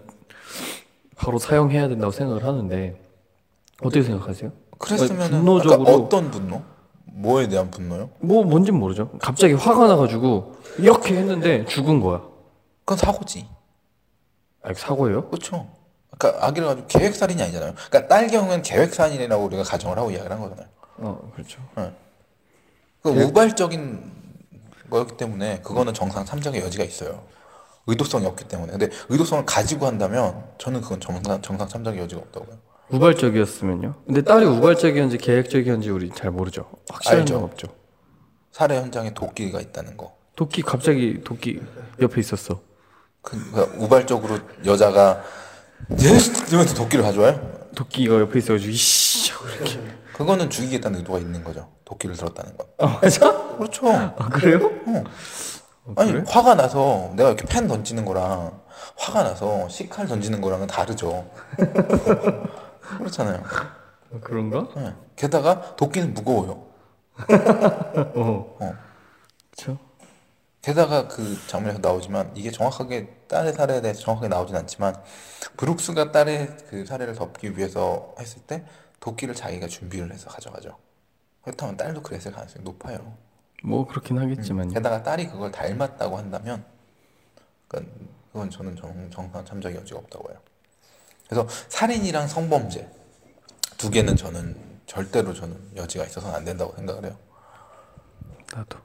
바로 1.16 1.38
사형해야 1.38 1.88
된다고 1.88 2.12
생각을 2.12 2.44
하는데 2.44 3.00
어떻게 3.82 4.02
생각하세요? 4.02 4.52
그랬으면 4.78 5.30
분노적으로 5.30 5.90
어떤 5.90 6.30
분노? 6.30 6.62
뭐에 7.18 7.48
대한 7.48 7.70
분노요? 7.70 8.10
뭐 8.20 8.44
뭔진 8.44 8.78
모르죠. 8.78 9.10
갑자기 9.18 9.52
화가 9.54 9.88
나가지고 9.88 10.56
이렇게 10.78 11.16
했는데 11.16 11.64
죽은 11.64 12.00
거야. 12.00 12.22
그건 12.84 12.96
사고지. 12.96 13.48
아, 14.62 14.72
사고예요? 14.72 15.28
그렇죠. 15.28 15.68
그러니까 16.16 16.46
아기를 16.46 16.68
가지고 16.68 16.86
계획살인이 16.86 17.42
아니잖아요. 17.42 17.74
그러니까 17.74 18.08
딸 18.08 18.28
경우에는 18.28 18.62
계획살인이라고 18.62 19.44
우리가 19.44 19.62
가정을 19.64 19.98
하고 19.98 20.10
이야기를 20.10 20.30
한 20.32 20.40
거잖아요. 20.42 20.68
어, 20.98 21.30
그렇죠. 21.34 21.60
그 23.02 23.10
우발적인 23.10 24.12
거였기 24.90 25.16
때문에 25.16 25.60
그거는 25.62 25.94
정상 25.94 26.24
참작의 26.24 26.62
여지가 26.62 26.84
있어요. 26.84 27.22
의도성이 27.86 28.26
없기 28.26 28.44
때문에. 28.44 28.72
근데 28.72 28.90
의도성을 29.08 29.44
가지고 29.44 29.86
한다면 29.86 30.44
저는 30.58 30.80
그건 30.82 31.00
정상 31.00 31.42
정상 31.42 31.68
참작의 31.68 32.00
여지가 32.00 32.20
없다고요. 32.20 32.56
우발적이었으면요. 32.90 33.94
근데 34.06 34.22
딸이 34.22 34.46
우발적이었는지 34.46 35.18
계획적이었는지 35.18 35.90
우리 35.90 36.10
잘 36.10 36.30
모르죠. 36.30 36.66
확실한 36.90 37.20
알죠. 37.20 37.34
건 37.34 37.44
없죠. 37.44 37.68
살해 38.52 38.76
현장에 38.78 39.12
도끼가 39.14 39.60
있다는 39.60 39.96
거. 39.96 40.16
도끼 40.36 40.62
갑자기 40.62 41.20
도끼 41.22 41.60
옆에 42.00 42.20
있었어. 42.20 42.60
그, 43.22 43.36
그 43.52 43.60
우발적으로 43.78 44.38
여자가 44.64 45.22
이러면서 45.90 46.74
도끼를 46.74 47.04
가져와요? 47.04 47.68
도끼가 47.74 48.20
옆에 48.20 48.38
있어가지고 48.38 48.70
이씨 48.70 49.32
하고 49.32 49.48
이렇게. 49.48 49.80
그거는 50.14 50.50
죽이겠다는 50.50 51.00
의도가 51.00 51.18
있는 51.18 51.44
거죠. 51.44 51.68
도끼를 51.84 52.16
들었다는 52.16 52.56
건. 52.56 52.66
아 52.78 52.98
맞아? 53.02 53.56
그렇죠. 53.56 53.88
아 53.90 54.28
그래요? 54.30 54.70
아니 55.96 56.12
화가 56.26 56.54
나서 56.54 57.12
내가 57.16 57.30
이렇게 57.30 57.46
펜 57.46 57.66
던지는 57.68 58.04
거랑 58.04 58.60
화가 58.96 59.22
나서 59.22 59.68
식칼 59.68 60.06
던지는 60.06 60.40
거랑은 60.40 60.66
다르죠. 60.66 61.30
그렇잖아요. 62.96 63.42
아, 63.44 64.20
그런가? 64.20 64.68
네. 64.74 64.94
게다가 65.16 65.76
도끼는 65.76 66.14
무거워요. 66.14 66.66
어. 68.14 68.56
어. 68.60 68.74
그렇죠. 69.50 69.78
게다가 70.62 71.08
그 71.08 71.36
장면에서 71.46 71.80
나오지만 71.80 72.32
이게 72.34 72.50
정확하게 72.50 73.08
딸의 73.28 73.52
살해에 73.52 73.80
대해서 73.80 74.00
정확하게 74.00 74.28
나오진 74.28 74.56
않지만 74.56 74.94
브룩스가 75.56 76.12
딸의 76.12 76.56
그 76.68 76.84
살해를 76.84 77.14
덮기 77.14 77.56
위해서 77.56 78.14
했을 78.18 78.42
때 78.42 78.64
도끼를 79.00 79.34
자기가 79.34 79.66
준비를 79.68 80.12
해서 80.12 80.28
가져가죠. 80.28 80.76
그렇다면 81.42 81.76
딸도 81.76 82.02
그랬을 82.02 82.32
가능성이 82.32 82.64
높아요. 82.64 83.16
뭐 83.62 83.86
그렇긴 83.86 84.18
하겠지만요. 84.18 84.74
게다가 84.74 85.02
딸이 85.02 85.28
그걸 85.28 85.50
닮았다고 85.50 86.16
한다면 86.16 86.64
그건, 87.66 87.90
그건 88.32 88.50
저는 88.50 88.76
정, 88.76 89.10
정상 89.10 89.44
참작의 89.44 89.78
여지가 89.78 90.00
없다고 90.00 90.30
해요. 90.30 90.38
그래서 91.28 91.46
살인이랑 91.68 92.26
성범죄 92.26 92.88
두 93.76 93.90
개는 93.90 94.16
저는 94.16 94.56
절대로 94.86 95.34
저는 95.34 95.56
여지가 95.76 96.04
있어서는 96.04 96.34
안 96.34 96.44
된다고 96.44 96.74
생각을 96.76 97.04
해요. 97.04 97.16
나도. 98.54 98.78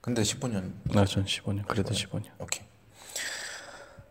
근데 0.00 0.22
15년 0.22 0.72
나전 0.84 1.24
15년. 1.24 1.66
그래도 1.66 1.92
15년. 1.92 2.26
오케이. 2.38 2.62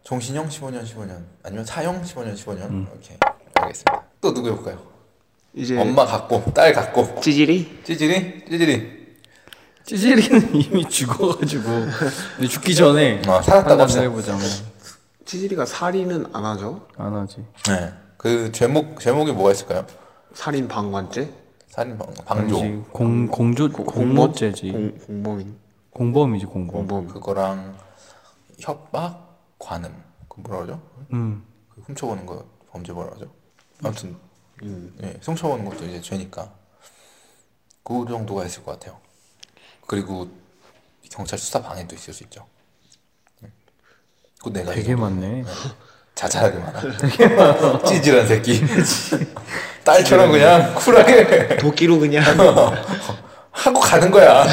종신형 0.04 0.50
15년 0.50 0.84
15년 0.86 1.24
아니면 1.42 1.64
사형 1.66 2.02
15년 2.04 2.36
15년 2.36 2.70
음. 2.70 2.88
오케이 2.94 3.18
알겠습니다. 3.54 4.04
또 4.20 4.34
누구 4.34 4.50
해볼까요? 4.50 4.86
이제 5.54 5.80
엄마 5.80 6.06
갖고 6.06 6.44
딸 6.54 6.74
갖고 6.74 7.20
찌질이? 7.22 7.82
찌질이 7.86 8.46
찌질이 8.46 9.06
찌질이는 9.86 10.54
이미 10.62 10.88
죽어가지고 10.90 11.64
근데 11.64 12.48
죽기 12.50 12.76
전에 12.76 13.22
어, 13.28 13.42
살았다고 13.42 13.82
합시다. 13.82 14.02
해보자 14.02 14.38
면 15.26 15.28
찌질이가 15.28 15.66
살인은 15.66 16.34
안 16.34 16.46
하죠. 16.46 16.88
안 16.98 17.14
하지. 17.16 17.46
네. 17.68 17.94
그 18.18 18.52
제목 18.52 19.00
제목이 19.00 19.32
뭐가 19.34 19.52
있을까요? 19.52 19.86
살인 20.34 20.68
방관죄? 20.68 21.34
살인 21.68 21.98
방, 21.98 22.14
방조 22.14 22.58
아니지, 22.60 22.84
공 22.92 23.28
공조 23.28 23.70
공모죄지. 23.70 24.72
공, 24.72 24.98
공범인 25.00 25.58
공범이지 25.92 26.46
공범. 26.46 26.88
공범. 26.88 27.08
그거랑 27.08 27.78
협박, 28.60 29.40
관음 29.60 29.94
그 30.30 30.40
뭐라 30.42 30.66
그러죠? 30.66 30.82
음. 31.12 31.44
그 31.70 31.82
훔쳐보는 31.82 32.26
거 32.26 32.46
범죄 32.70 32.94
뭐라 32.94 33.10
그러죠? 33.12 33.32
아무튼 33.84 34.16
예, 34.64 35.20
훔쳐보는 35.22 35.66
것도 35.66 35.86
이제 35.86 36.00
죄니까 36.00 36.50
그 37.84 38.06
정도가 38.08 38.46
있을 38.46 38.64
것 38.64 38.72
같아요. 38.80 39.00
그리고 39.86 40.30
경찰 41.10 41.38
수사 41.38 41.62
방해도 41.62 41.96
있을 41.96 42.14
수 42.14 42.24
있죠. 42.24 42.46
예. 44.46 44.50
그거 44.50 44.50
내가 44.52 44.74
되게 44.74 44.96
많네. 44.96 45.44
자잘하게 46.14 46.60
많아. 46.60 47.84
찌질한 47.84 48.28
새끼. 48.28 48.62
딸처럼 49.84 50.32
그냥 50.32 50.74
쿨하게 50.76 51.58
도끼로 51.58 52.00
그냥 52.00 52.24
하고 53.52 53.80
가는 53.80 54.12
거야. 54.12 54.46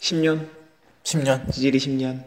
10년 0.00 0.48
10년 1.04 1.52
찌질이 1.52 1.78
10년 1.78 2.06
한 2.06 2.24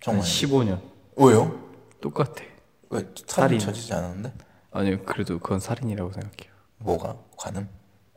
정말. 0.00 0.24
15년. 0.24 0.80
왜요? 1.16 1.60
똑같아. 2.00 2.42
왜 2.90 3.00
살인. 3.00 3.14
살인 3.26 3.58
저지지 3.58 3.92
않았는데? 3.92 4.32
아니요, 4.70 4.98
그래도 5.04 5.38
그건 5.38 5.60
살인이라고 5.60 6.12
생각해요. 6.12 6.52
뭐가 6.78 7.16
관음? 7.36 7.68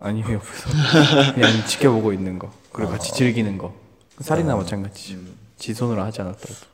아니 0.02 0.22
옆에서 0.22 0.70
그냥 1.36 1.66
지켜보고 1.68 2.12
있는 2.12 2.40
거. 2.40 2.52
그리고 2.74 2.92
같이 2.92 3.14
즐기는 3.14 3.58
거. 3.58 3.74
살인이나 4.20 4.56
마찬가지죠 4.56 5.20
지 5.58 5.74
손으로 5.76 6.02
하지 6.04 6.22
않았더라도. 6.22 6.66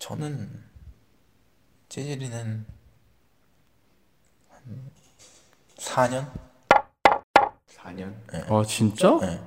저는 0.00 0.50
찌질이는 1.88 2.66
한 4.48 4.90
4년? 5.78 6.30
4년? 7.76 8.12
아 8.32 8.64
진짜? 8.66 9.16
네. 9.20 9.40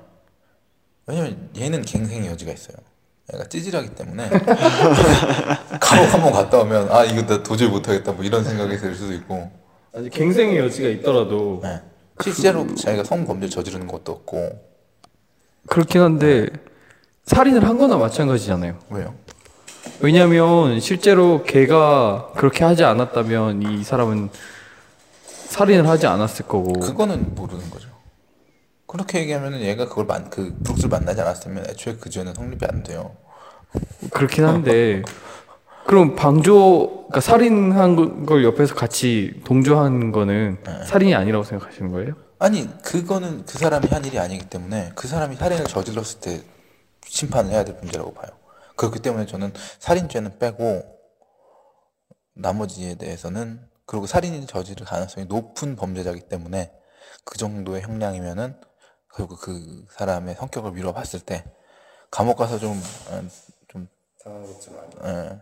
왜냐면 1.06 1.50
얘는 1.54 1.82
갱생의 1.82 2.30
여지가 2.30 2.52
있어요. 2.52 2.76
얘가 3.32 3.46
찌질하기 3.46 3.94
때문에. 3.94 4.30
감옥 5.80 6.14
한번 6.14 6.32
갔다 6.32 6.58
오면 6.60 6.90
아 6.90 7.04
이거 7.04 7.26
나 7.26 7.42
도저히 7.42 7.68
못하겠다 7.68 8.12
뭐 8.12 8.24
이런 8.24 8.42
생각이 8.42 8.78
들 8.78 8.94
수도 8.94 9.12
있고 9.12 9.63
아직 9.96 10.10
갱생의 10.10 10.58
여지가 10.58 10.88
있더라도 10.88 11.60
네. 11.62 11.80
실제로 12.20 12.74
자기가 12.74 13.04
성범죄 13.04 13.48
저지르는 13.48 13.86
것도 13.86 14.12
없고 14.12 14.74
그렇긴 15.68 16.00
한데 16.00 16.48
살인을 17.26 17.66
한 17.66 17.78
거나 17.78 17.96
마찬가지잖아요 17.96 18.78
왜요? 18.90 19.14
왜냐면 20.00 20.80
실제로 20.80 21.44
걔가 21.44 22.32
그렇게 22.36 22.64
하지 22.64 22.84
않았다면 22.84 23.62
이 23.62 23.84
사람은 23.84 24.30
살인을 25.26 25.86
하지 25.88 26.06
않았을 26.06 26.46
거고 26.46 26.72
그거는 26.80 27.34
모르는 27.34 27.70
거죠. 27.70 27.88
그렇게 28.86 29.20
얘기하면은 29.20 29.60
얘가 29.60 29.88
그걸 29.88 30.06
만, 30.06 30.30
그 30.30 30.56
브룩스를 30.64 30.90
만나지 30.90 31.20
않았으면 31.20 31.66
애초에 31.70 31.96
그 32.00 32.10
죄는 32.10 32.34
성립이 32.34 32.60
안 32.68 32.82
돼요. 32.82 33.16
그렇긴 34.10 34.44
한데 34.44 35.02
그럼 35.86 36.16
방조 36.16 37.06
그러니까 37.08 37.20
살인한 37.20 38.26
걸 38.26 38.44
옆에서 38.44 38.74
같이 38.74 39.40
동조한 39.44 40.12
거는 40.12 40.58
살인이 40.86 41.14
아니라고 41.14 41.44
생각하시는 41.44 41.92
거예요? 41.92 42.14
아니 42.38 42.68
그거는 42.82 43.44
그 43.44 43.58
사람이 43.58 43.86
한 43.88 44.04
일이 44.04 44.18
아니기 44.18 44.48
때문에 44.48 44.92
그 44.94 45.06
사람이 45.06 45.36
살인을 45.36 45.64
저질렀을 45.66 46.20
때 46.20 46.42
심판을 47.06 47.52
해야 47.52 47.64
될 47.64 47.76
문제라고 47.76 48.12
봐요. 48.14 48.30
그렇기 48.76 49.00
때문에 49.00 49.26
저는 49.26 49.52
살인죄는 49.78 50.38
빼고 50.38 50.82
나머지에 52.34 52.96
대해서는 52.96 53.60
그리고 53.86 54.06
살인이 54.06 54.46
저지를 54.46 54.86
가능성이 54.86 55.26
높은 55.26 55.76
범죄자이기 55.76 56.28
때문에 56.28 56.72
그 57.24 57.38
정도의 57.38 57.82
형량이면은 57.82 58.56
그리고 59.08 59.36
그 59.36 59.84
사람의 59.90 60.34
성격을 60.34 60.72
미뤄봤을 60.72 61.20
때 61.20 61.44
감옥 62.10 62.38
가서 62.38 62.58
좀 62.58 62.80
어, 63.10 63.22
좀 63.68 63.88
예. 65.04 65.40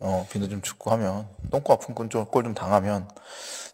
어, 0.00 0.26
비도 0.30 0.48
좀 0.48 0.60
죽고 0.60 0.90
하면 0.92 1.28
똥꼬 1.50 1.72
아픈 1.72 1.94
꼴좀 1.94 2.54
당하면 2.54 3.08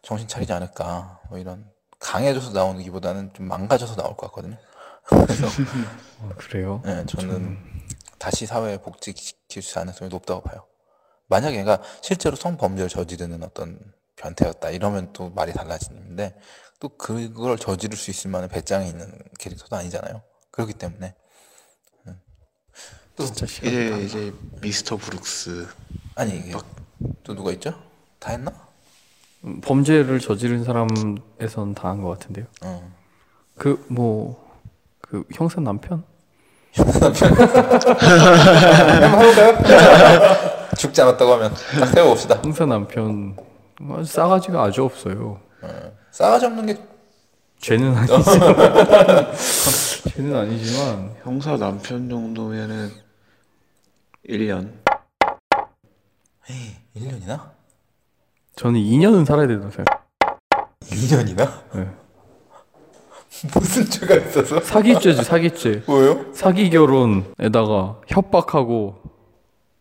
정신 0.02 0.28
차리지 0.28 0.52
않을까 0.52 1.20
뭐 1.28 1.38
이런 1.38 1.68
강해져서 1.98 2.52
나오는 2.52 2.80
기보다는 2.82 3.32
좀 3.34 3.48
망가져서 3.48 3.96
나올 3.96 4.16
것 4.16 4.26
같거든요. 4.28 4.56
그래서 5.04 5.46
아, 6.22 6.28
그래요? 6.36 6.82
네, 6.84 7.04
저는 7.06 7.58
다시 8.18 8.46
사회에 8.46 8.78
복직시킬 8.78 9.62
수 9.62 9.74
가능성이 9.74 10.08
높다고 10.08 10.42
봐요. 10.42 10.66
만약 11.28 11.54
얘가 11.54 11.82
실제로 12.00 12.36
성범죄를 12.36 12.88
저지르는 12.88 13.42
어떤 13.42 13.78
변태였다 14.14 14.70
이러면 14.70 15.12
또 15.12 15.30
말이 15.30 15.52
달라지는데 15.52 16.38
또 16.78 16.88
그걸 16.90 17.58
저지를 17.58 17.96
수 17.96 18.10
있을 18.10 18.30
만한 18.30 18.48
배짱이 18.48 18.88
있는 18.88 19.12
캐릭터도 19.38 19.74
아니잖아요. 19.76 20.22
그렇기 20.50 20.74
때문에 20.74 21.14
진짜 23.18 23.46
싫어. 23.46 23.68
이제 23.68 24.02
이제 24.04 24.32
미스터 24.60 24.96
브룩스 24.96 25.66
아니 26.16 26.36
이게 26.36 26.52
또 27.22 27.34
누가 27.34 27.52
있죠? 27.52 27.72
다 28.18 28.32
했나? 28.32 28.52
음, 29.44 29.60
범죄를 29.60 30.18
저지른 30.20 30.64
사람에선 30.64 31.74
다 31.74 31.88
한 31.88 32.02
것 32.02 32.18
같은데요. 32.18 32.46
어. 32.62 32.92
그 33.56 33.78
뭐 33.90 34.36
그 35.00 35.24
형사 35.34 35.60
남편? 35.60 36.02
죽지 40.76 41.00
않았다고 41.02 41.32
하면 41.34 41.54
딱 41.80 41.86
세워봅시다. 41.86 42.40
형사 42.42 42.66
남편 42.66 43.36
아주 43.92 44.04
싸가지가 44.12 44.62
아주 44.62 44.84
없어요. 44.84 45.40
싸가지 46.10 46.46
없는 46.46 46.66
게 46.66 46.78
죄는 47.60 47.94
아니지만 47.96 48.20
죄는 50.14 50.36
아니지만 50.36 51.14
형사 51.22 51.56
남편 51.56 52.08
정도면은 52.08 52.90
1년 54.28 54.72
1년이나? 56.96 57.50
저는 58.56 58.80
2년은 58.80 59.24
살아야 59.26 59.46
된다고 59.46 59.70
생각. 59.70 60.06
2년이나? 60.84 61.50
네. 61.74 61.88
무슨 63.54 63.84
죄가 63.84 64.14
있어서? 64.16 64.60
사기죄지 64.60 65.22
사기죄. 65.22 65.82
뭐요? 65.86 66.32
사기 66.32 66.70
결혼에다가 66.70 68.00
협박하고 68.08 69.02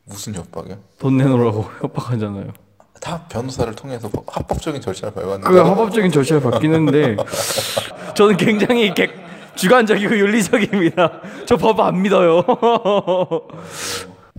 무슨 0.05 0.35
협박이요? 0.35 0.77
돈 0.99 1.17
내놓으라고 1.17 1.63
협박하잖아요. 1.81 2.51
다 2.99 3.25
변호사를 3.29 3.73
통해서 3.75 4.09
법- 4.09 4.25
합법적인 4.35 4.81
절차를 4.81 5.13
밟았는데 5.13 5.47
그 5.49 5.57
합법적인 5.59 6.11
절차를 6.11 6.41
받기는데 6.41 7.17
저는 8.15 8.37
굉장히 8.37 8.93
객, 8.93 9.11
주관적이고 9.55 10.17
윤리적입니다. 10.17 11.21
저 11.45 11.55
법 11.57 11.79
안 11.79 12.01
믿어요. 12.01 12.43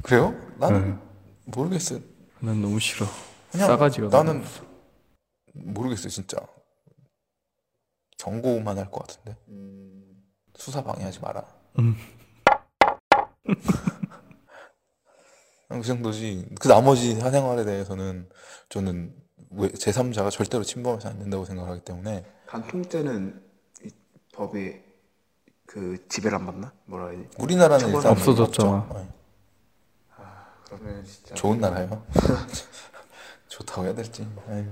그래요? 0.03 0.35
나는 0.59 0.99
모르겠어요. 1.47 2.01
난 2.41 2.61
너무 2.63 2.79
싫어. 2.79 3.07
그냥 3.51 3.67
싸가지가 3.69 4.09
나는 4.09 4.45
모르겠어요 5.55 6.09
진짜 6.11 6.37
경고만 8.19 8.79
할 8.79 8.91
것 8.91 9.07
같은데 9.07 9.37
수사 10.55 10.83
방해하지 10.83 11.21
마라. 11.21 11.45
음. 11.79 11.97
그 15.69 15.83
정도지. 15.83 16.47
그 16.61 16.69
나머지 16.69 17.15
사생활에 17.17 17.65
대해서는 17.65 18.29
저는 18.69 19.15
왜 19.51 19.69
제3자가 19.69 20.31
절대로 20.31 20.63
침범해서 20.65 21.09
안 21.09 21.19
된다고 21.19 21.45
생각하기 21.45 21.81
때문에 21.83 22.25
간통죄는 22.47 23.43
이 23.85 23.91
법에 24.35 24.85
그 25.67 26.07
지배를 26.09 26.39
안 26.39 26.47
받나? 26.47 26.73
뭐라 26.87 27.09
해야 27.09 27.23
되지? 27.23 27.37
우리나라는 27.39 27.95
없어졌잖아. 27.95 28.79
없죠. 28.79 28.95
네. 28.99 29.09
그러면 30.79 31.05
진짜 31.05 31.35
좋은 31.35 31.61
나라예요. 31.61 32.03
좋다고 33.49 33.85
해야 33.85 33.95
될지. 33.95 34.27
아유. 34.49 34.65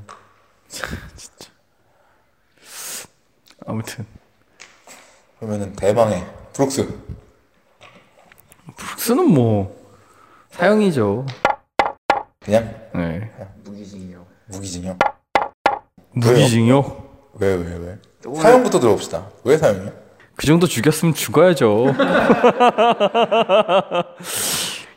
아무튼 3.67 4.07
그러면은 5.39 5.73
대방의 5.75 6.27
브룩스 6.53 6.87
브룩스는 8.77 9.31
뭐 9.31 9.75
사형이죠. 10.51 11.27
그냥 12.41 12.75
네. 12.95 13.31
무기징역 13.65 14.27
무기징역. 14.47 14.99
무기징역. 16.13 17.33
왜 17.41 17.57
왜 17.57 17.77
왜? 17.77 17.99
사형부터 18.41 18.79
들어봅시다. 18.81 19.29
왜 19.45 19.57
사형이요? 19.59 19.93
그 20.37 20.47
정도 20.47 20.67
죽였으면 20.67 21.15
죽어야죠. 21.15 21.87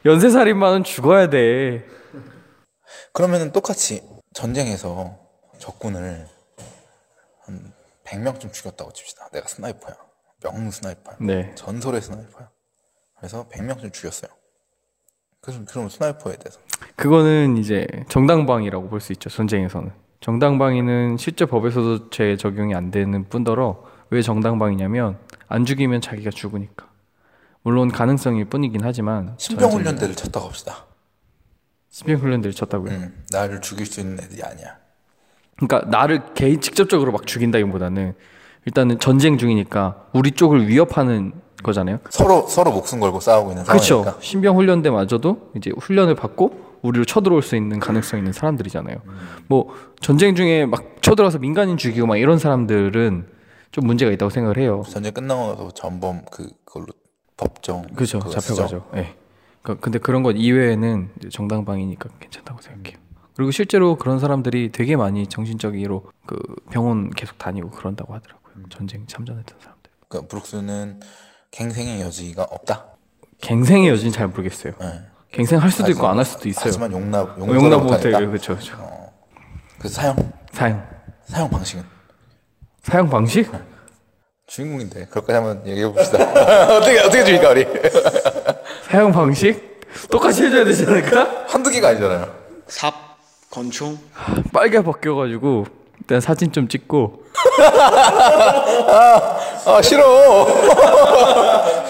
연쇄살인마는 0.06 0.84
죽어야 0.84 1.30
돼. 1.30 1.86
그러면은 3.14 3.52
똑같이 3.52 4.02
전쟁에서 4.34 5.18
적군을 5.60 6.28
한 7.46 7.74
100명쯤 8.06 8.54
죽였다고 8.54 8.92
칩시다. 8.94 9.30
내가 9.34 9.48
sniper야. 9.48 9.96
명문 10.44 10.72
sniper야. 10.72 11.18
네. 11.20 11.52
전설의 11.56 12.02
sniper야. 12.02 12.50
그래서 13.18 13.48
100명쯤 13.50 13.92
죽였어요. 13.92 14.32
그럼 15.42 15.66
그럼 15.66 15.90
sniper에 15.90 16.36
대해서 16.36 16.60
그거는 16.96 17.58
이제 17.58 17.88
정당방위라고 18.10 18.90
볼 18.90 19.00
수 19.00 19.14
있죠 19.14 19.30
전쟁에서는 19.30 19.92
정당방위는 20.20 21.18
실제 21.18 21.46
법에서도 21.46 22.10
제 22.10 22.36
적용이 22.36 22.76
안 22.76 22.92
되는 22.92 23.24
뿐더러 23.30 23.84
왜 24.10 24.22
정당방위냐면 24.22 25.18
안 25.48 25.64
죽이면 25.64 26.02
자기가 26.02 26.32
죽으니까 26.32 26.87
물론 27.68 27.92
가능성일 27.92 28.46
뿐이긴 28.46 28.80
하지만 28.82 29.34
신병 29.36 29.70
훈련대를 29.70 30.16
쳤다고 30.16 30.48
합시다. 30.48 30.86
신병 31.90 32.16
훈련대를 32.16 32.54
쳤다고요. 32.54 32.92
음, 32.94 33.26
나를 33.30 33.60
죽일 33.60 33.86
수 33.86 34.00
있는 34.00 34.24
애들이 34.24 34.42
아니야. 34.42 34.78
그러니까 35.58 35.90
나를 35.90 36.34
개인 36.34 36.62
직접적으로 36.62 37.12
막 37.12 37.28
죽인다기보다는 37.28 38.14
일단은 38.68 39.00
전쟁 39.00 39.38
중이니까 39.38 40.06
우리 40.14 40.32
쪽을 40.32 40.70
위협하는 40.70 41.34
거잖아요. 41.62 42.00
서로 42.10 42.48
서로 42.48 42.72
목숨 42.72 43.02
걸고 43.02 43.20
싸우고 43.20 43.52
있는 43.52 43.66
그렇죠. 43.66 43.96
상황이니까. 43.96 44.22
신병 44.22 44.56
훈련대마저도 44.56 45.52
이제 45.58 45.74
훈련을 45.78 46.16
받고 46.16 46.78
우리를 46.84 47.06
쳐들어올 47.06 47.42
수 47.42 47.58
있는 47.58 47.80
가능성 47.82 48.18
있는 48.18 48.32
사람들이잖아요. 48.32 48.96
뭐 49.48 49.74
전쟁 50.00 50.36
중에 50.36 50.66
막 50.66 51.02
쳐들어서 51.02 51.40
민간인 51.40 51.76
죽이고 51.76 52.08
막 52.08 52.16
이런 52.16 52.40
사람들은 52.40 53.28
좀 53.72 53.86
문제가 53.86 54.10
있다고 54.14 54.30
생각을 54.30 54.58
해요. 54.58 54.84
전쟁 54.88 55.12
끝나고 55.14 55.48
나서 55.50 55.72
전범 55.72 56.22
그 56.32 56.48
그걸로 56.64 56.88
법정 57.38 57.84
쓰죠. 57.98 58.20
잡혀가죠. 58.20 58.90
예. 58.96 59.16
그 59.62 59.80
근데 59.80 60.00
그런 60.00 60.24
것 60.24 60.32
이외에는 60.32 61.10
정당방위니까 61.32 62.10
괜찮다고 62.20 62.62
생각해요. 62.62 62.98
그리고 63.36 63.52
실제로 63.52 63.96
그런 63.98 64.20
사람들이 64.20 64.72
되게 64.72 64.96
많이 64.96 65.28
정신적으로 65.28 66.12
그 66.26 66.38
병원 66.72 67.12
계속 67.12 67.38
다니고 67.38 67.70
그런다고 67.70 68.14
하더라고요. 68.16 68.54
음. 68.56 68.66
전쟁 68.70 69.06
참전했던 69.06 69.60
사람들. 69.60 69.92
그러니까 70.08 70.28
브룩스는 70.30 71.00
갱생의 71.52 72.02
여지가 72.02 72.44
없다. 72.44 72.86
갱생의 73.42 73.90
여지는 73.90 74.12
잘 74.12 74.28
모르겠어요. 74.28 74.74
네. 74.80 75.02
갱생할 75.32 75.70
수도 75.70 75.92
있고 75.92 76.08
안 76.08 76.18
할 76.18 76.26
수도 76.26 76.50
있어요. 76.50 76.64
하지만 76.66 76.92
용납 76.92 77.38
어, 77.40 77.46
용납. 77.46 77.84
못해요. 77.84 78.18
그렇죠. 78.18 78.56
그렇죠. 78.56 79.12
그 79.78 79.88
사형 79.88 80.16
사형. 80.52 80.84
사형 81.26 81.50
방식은 81.50 81.84
사형 82.82 83.10
방식? 83.10 83.52
주인공인데 84.48 85.06
그것까지 85.06 85.34
한번 85.34 85.62
얘기해 85.68 85.88
봅시다. 85.92 86.24
어떻게 86.78 87.00
어떻게 87.00 87.24
죽일까 87.26 87.50
우리? 87.50 87.68
사형 88.90 89.12
방식? 89.12 89.82
똑같이 90.10 90.46
해줘야 90.46 90.64
되지 90.64 90.86
않을까? 90.86 91.46
한두 91.48 91.70
개가 91.70 91.90
아니잖아요. 91.90 92.34
삽, 92.68 92.94
권총, 93.52 93.98
빨개 94.54 94.82
벗겨가지고 94.82 95.66
일단 96.00 96.22
사진 96.22 96.52
좀 96.52 96.68
찍고 96.68 97.24
아 99.66 99.82
싫어. 99.82 100.46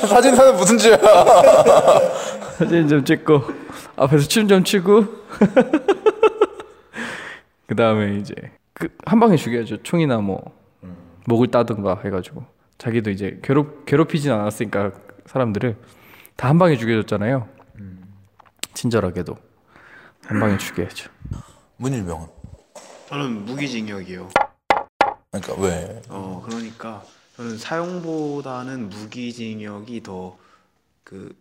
사진사는 0.07 0.55
무슨 0.55 0.77
죄야? 0.77 0.97
사진 2.57 2.87
좀 2.87 3.03
찍고 3.05 3.41
앞에서 3.97 4.27
춤 4.27 4.47
좀 4.47 4.63
추고 4.63 5.05
그 7.67 7.75
다음에 7.75 8.17
이제 8.17 8.33
그 8.73 8.87
한 9.05 9.19
방에 9.19 9.35
죽여야죠 9.35 9.77
총이나 9.83 10.17
뭐 10.17 10.41
목을 11.27 11.47
따든가 11.51 11.99
해가지고 12.03 12.45
자기도 12.77 13.09
이제 13.09 13.39
괴롭 13.43 13.85
괴롭히진 13.85 14.31
않았으니까 14.31 14.91
사람들을 15.25 15.77
다 16.37 16.47
한 16.49 16.57
방에 16.57 16.77
죽여줬잖아요 16.77 17.49
친절하게도 18.73 19.35
한 20.25 20.39
방에 20.39 20.57
죽여야죠 20.57 21.09
문일병은 21.77 22.27
저는 23.09 23.45
무기징역이요. 23.45 24.29
그러니까 25.31 25.61
왜? 25.61 26.01
어 26.09 26.43
그러니까 26.45 27.03
저는 27.35 27.57
사용보다는 27.57 28.89
무기징역이 28.89 30.03
더그 30.03 31.35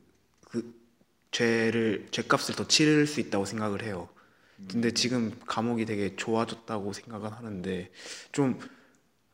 그 0.48 0.74
죄를 1.32 2.06
죄값을 2.10 2.54
더 2.56 2.66
치를 2.66 3.06
수 3.06 3.20
있다고 3.20 3.44
생각을 3.44 3.82
해요. 3.82 4.08
근데 4.70 4.90
지금 4.92 5.32
감옥이 5.46 5.84
되게 5.84 6.16
좋아졌다고 6.16 6.92
생각은 6.92 7.30
하는데 7.30 7.90
좀 8.32 8.58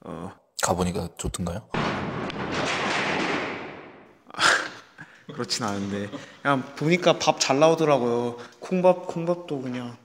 어, 0.00 0.32
가보니까 0.66 1.08
좋던가요? 1.18 1.62
그렇진 5.34 5.64
않은데 5.64 6.08
그냥 6.40 6.62
보니까 6.76 7.18
밥 7.18 7.38
잘 7.40 7.58
나오더라고요. 7.58 8.36
콩밥 8.60 9.06
콩밥도 9.08 9.60
그냥 9.60 9.96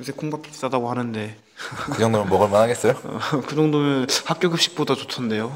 요새 0.00 0.12
콩밥 0.12 0.42
비싸다고 0.42 0.88
하는데 0.90 1.36
그 1.92 1.98
정도면 1.98 2.28
먹을 2.28 2.48
만 2.48 2.62
하겠어요? 2.62 2.94
그 3.46 3.54
정도면 3.54 4.06
학교 4.24 4.48
급식보다 4.50 4.94
좋던데요. 4.94 5.46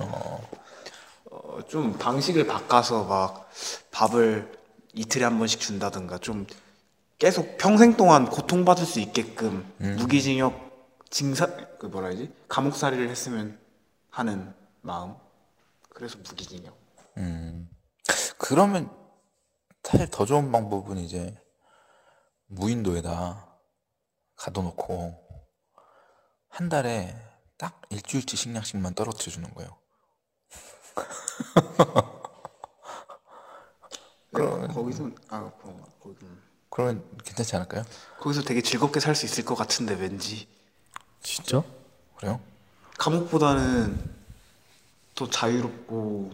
어, 1.31 1.59
좀 1.69 1.97
방식을 1.99 2.47
바꿔서 2.47 3.05
막 3.05 3.51
밥을 3.93 4.53
이틀에 4.95 5.25
한 5.25 5.39
번씩 5.39 5.61
준다든가 5.61 6.19
좀 6.19 6.47
계속 7.19 7.57
평생 7.57 7.97
동안 7.97 8.29
고통받을 8.29 8.85
수 8.85 9.01
있게끔 9.01 9.65
무기징역 9.79 10.71
징사 11.09 11.47
그 11.79 11.87
뭐라 11.87 12.09
해야지 12.09 12.31
감옥살이를 12.49 13.09
했으면 13.09 13.59
하는 14.13 14.55
마음. 14.83 15.17
그래서 15.89 16.19
무기징역. 16.19 16.77
음. 17.17 17.69
그러면 18.39 18.95
사실 19.83 20.09
더 20.11 20.25
좋은 20.27 20.53
방법은 20.53 20.99
이제 20.99 21.37
무인도에다 22.47 23.59
가둬놓고 24.37 25.19
한 26.49 26.69
달에 26.69 27.17
딱 27.57 27.81
일주일치 27.89 28.37
식량씩만 28.37 28.95
떨어뜨려 28.95 29.31
주는 29.33 29.53
거예요. 29.55 29.77
그러면 34.33 34.69
거기서 34.73 35.11
아 35.29 35.51
거기 36.01 36.27
그러면 36.71 37.09
괜찮지 37.25 37.57
않을까요? 37.57 37.85
거기서 38.19 38.43
되게 38.43 38.61
즐겁게 38.63 39.01
살 39.01 39.15
수 39.15 39.25
있을 39.27 39.45
것 39.45 39.55
같은데 39.55 39.95
왠지 39.95 40.49
진짜? 41.23 41.63
그래요? 42.17 42.41
감옥보다는 43.03 43.99
더 45.17 45.29
자유롭고 45.29 46.31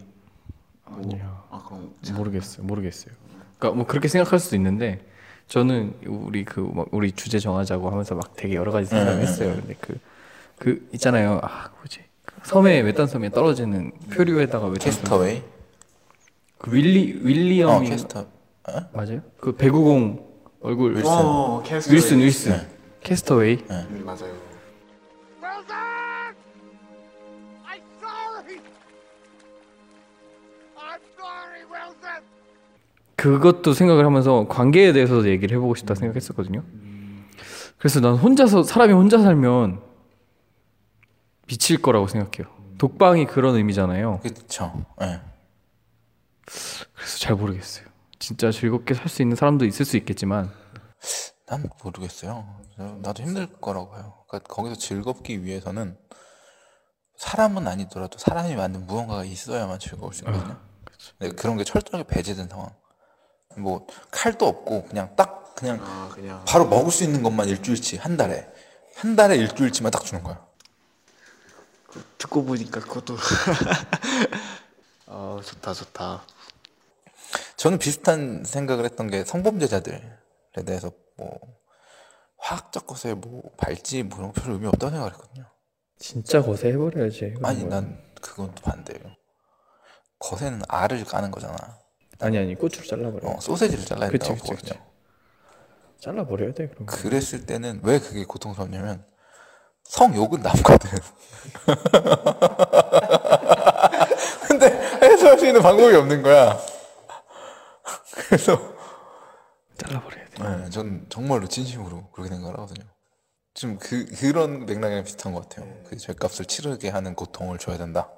뭐, 0.85 1.01
아니야. 1.01 1.43
아 1.49 1.63
그럼 1.65 1.91
모르겠어요 2.15 2.63
모르겠어요 2.63 3.13
그러니까 3.57 3.75
뭐 3.77 3.87
그렇게 3.87 4.07
생각할 4.07 4.39
수도 4.39 4.55
있는데 4.55 5.03
저는 5.47 5.95
우리 6.05 6.45
그 6.45 6.61
막 6.61 6.87
우리 6.91 7.11
주제 7.11 7.39
정하자고 7.39 7.89
하면서 7.89 8.13
막 8.13 8.35
되게 8.35 8.53
여러 8.53 8.71
가지 8.71 8.87
생각을 8.87 9.19
했어요 9.21 9.55
근데 9.55 9.73
그그 9.81 10.89
있잖아요 10.93 11.39
아 11.41 11.71
뭐지 11.77 12.01
그 12.23 12.35
섬에 12.43 12.81
외딴 12.81 13.07
섬에 13.07 13.31
떨어지는 13.31 13.91
표류에다가 14.11 14.67
외딴 14.67 14.91
섬 14.91 15.01
캐스터웨이? 15.01 15.43
그 16.59 16.71
윌리 16.71 17.13
어, 17.15 17.25
윌리엄 17.25 17.83
캐스터. 17.85 18.19
어? 18.19 18.73
맞아요? 18.93 19.21
그 19.39 19.55
배구공 19.55 20.27
얼굴 20.61 20.95
윌슨. 20.97 21.09
어, 21.09 21.63
캐스터웨이. 21.65 21.95
윌슨 21.97 22.19
윌슨 22.19 22.67
캐스터웨이 23.01 23.57
음, 23.71 24.03
맞아요. 24.05 24.49
그것도 33.19 33.73
생각을 33.73 34.05
하면서 34.05 34.47
관계에 34.47 34.93
대해서도 34.93 35.27
얘기를 35.29 35.57
해보고 35.57 35.75
싶다 35.75 35.93
생각했었거든요. 35.93 36.63
그래서 37.77 37.99
난 37.99 38.15
혼자서 38.15 38.63
사람이 38.63 38.93
혼자 38.93 39.19
살면 39.19 39.81
미칠 41.47 41.81
거라고 41.81 42.07
생각해요. 42.07 42.53
독방이 42.77 43.25
그런 43.25 43.55
의미잖아요. 43.55 44.21
그쵸. 44.21 44.85
예. 45.01 45.19
그래서 46.45 47.17
잘 47.19 47.35
모르겠어요. 47.35 47.85
진짜 48.19 48.51
즐겁게 48.51 48.93
살 48.93 49.09
수 49.09 49.21
있는 49.21 49.35
사람도 49.35 49.65
있을 49.65 49.85
수 49.85 49.97
있겠지만 49.97 50.49
난 51.47 51.67
모르겠어요. 51.83 52.45
저- 52.77 52.83
나도 53.01 53.23
힘들 53.23 53.47
거라고 53.47 53.89
봐요. 53.89 54.13
그러니까 54.29 54.53
거기서 54.53 54.75
즐겁기 54.75 55.43
위해서는 55.43 55.97
사람은 57.17 57.67
아니더라도 57.67 58.17
사람이 58.17 58.55
만든 58.55 58.85
무언가가 58.87 59.25
있어야만 59.25 59.79
즐거울 59.79 60.13
수 60.13 60.23
있거든요. 60.25 60.57
근데 61.17 61.35
그런 61.35 61.57
게 61.57 61.63
철저하게 61.65 62.07
배제된 62.07 62.47
상황. 62.47 62.69
뭐 63.57 63.85
칼도 64.11 64.47
없고 64.47 64.85
그냥 64.85 65.15
딱 65.15 65.55
그냥 65.55 65.79
아 65.81 66.09
그냥 66.13 66.43
바로 66.45 66.65
먹을 66.67 66.91
수 66.91 67.03
있는 67.03 67.23
것만 67.23 67.47
일주일치 67.49 67.97
한 67.97 68.15
달에 68.17 68.47
한 68.95 69.15
달에 69.15 69.35
일주일치만 69.35 69.91
딱 69.91 70.05
주는 70.05 70.23
거야. 70.23 70.45
듣고 72.17 72.43
보니까 72.45 72.79
그것도 72.79 73.17
아 75.07 75.39
좋다 75.43 75.73
좋다. 75.73 76.23
저는 77.57 77.77
비슷한 77.77 78.43
생각을 78.45 78.85
했던 78.85 79.09
게 79.09 79.25
성범죄자들에 79.25 80.01
대해서 80.65 80.91
뭐 81.17 81.39
화학적 82.37 82.87
것에 82.87 83.13
뭐 83.15 83.51
발찌 83.57 84.03
뭐 84.03 84.19
이런 84.19 84.31
거 84.33 84.41
별로 84.41 84.53
의미 84.55 84.67
없다고 84.67 84.91
생각을 84.91 85.11
했거든요. 85.13 85.45
진짜 85.97 86.41
거세 86.41 86.69
해버려야지. 86.69 87.35
아니 87.43 87.65
난 87.65 88.01
그건 88.21 88.53
또 88.55 88.61
반대예요. 88.61 89.15
거세는 90.19 90.61
알을 90.67 91.03
까는 91.03 91.31
거잖아. 91.31 91.78
아니 92.21 92.37
아니 92.37 92.55
고추를 92.55 92.87
잘라버려. 92.87 93.29
어, 93.29 93.39
소세지를 93.39 93.85
잘라야 93.85 94.09
그치, 94.09 94.27
된다고 94.29 94.49
그치, 94.49 94.63
보거든요. 94.63 94.85
잘라버려야 95.99 96.53
돼 96.53 96.67
그럼. 96.67 96.85
그랬을 96.85 97.45
때는 97.45 97.81
왜 97.83 97.99
그게 97.99 98.23
고통스럽냐면 98.25 99.05
성욕은 99.83 100.41
남거든. 100.41 100.89
근데 104.47 104.67
해소할 105.01 105.39
수 105.39 105.47
있는 105.47 105.61
방법이 105.61 105.95
없는 105.95 106.21
거야. 106.21 106.59
그래서 108.27 108.57
잘라버려야 109.77 110.25
돼. 110.29 110.43
네, 110.43 110.69
전 110.69 111.05
정말로 111.09 111.47
진심으로 111.47 112.09
그렇게 112.11 112.29
생각을 112.29 112.55
하거든요. 112.59 112.85
좀 113.53 113.77
그, 113.77 114.05
그런 114.05 114.65
맥락이랑 114.65 115.03
비슷한 115.03 115.33
것 115.33 115.49
같아요. 115.49 115.73
그 115.85 115.97
죄값을 115.97 116.45
치르게 116.45 116.89
하는 116.89 117.15
고통을 117.15 117.57
줘야 117.57 117.77
된다. 117.77 118.09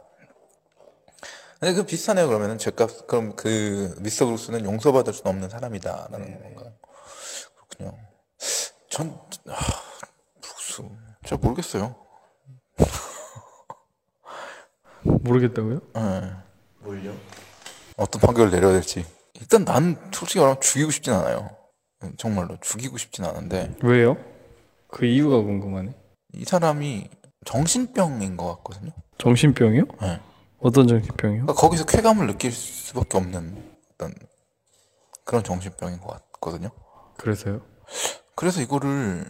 근데 1.61 1.75
그 1.75 1.85
비슷하네요. 1.85 2.27
그러면은 2.27 2.57
죄값, 2.57 3.05
그럼 3.05 3.35
그 3.35 3.95
미스터 3.99 4.25
브룩스는 4.25 4.65
용서받을 4.65 5.13
수 5.13 5.21
없는 5.25 5.47
사람이다라는 5.47 6.41
건가요? 6.41 6.73
그렇군요. 7.69 7.99
전, 8.89 9.15
아, 9.47 9.55
브룩스. 10.41 10.81
잘 11.23 11.37
모르겠어요. 11.37 11.95
모르겠다고요? 15.03 15.81
네. 15.93 16.31
뭘요? 16.79 17.15
어떤 17.95 18.19
판결을 18.21 18.49
내려야 18.49 18.73
될지. 18.73 19.05
일단 19.39 19.63
난 19.63 19.95
솔직히 20.11 20.39
말하면 20.39 20.61
죽이고 20.61 20.89
싶진 20.89 21.13
않아요. 21.13 21.47
음, 22.01 22.15
정말로 22.17 22.57
죽이고 22.59 22.97
싶진 22.97 23.23
않은데 23.23 23.75
왜요? 23.83 24.17
그 24.87 25.05
이유가 25.05 25.37
궁금하네. 25.37 25.93
이 26.33 26.43
사람이 26.43 27.07
정신병인 27.45 28.35
것 28.35 28.47
같거든요. 28.55 28.93
정신병이요? 29.19 29.83
네. 30.01 30.19
어떤 30.61 30.87
정신병이요? 30.87 31.41
그러니까 31.41 31.53
거기서 31.53 31.85
쾌감을 31.85 32.27
느낄 32.27 32.51
수밖에 32.51 33.17
없는 33.17 33.63
어떤 33.93 34.13
그런 35.25 35.43
정신병인 35.43 35.99
것 35.99 36.07
같거든요. 36.31 36.69
그래서요? 37.17 37.61
그래서 38.35 38.61
이거를 38.61 39.25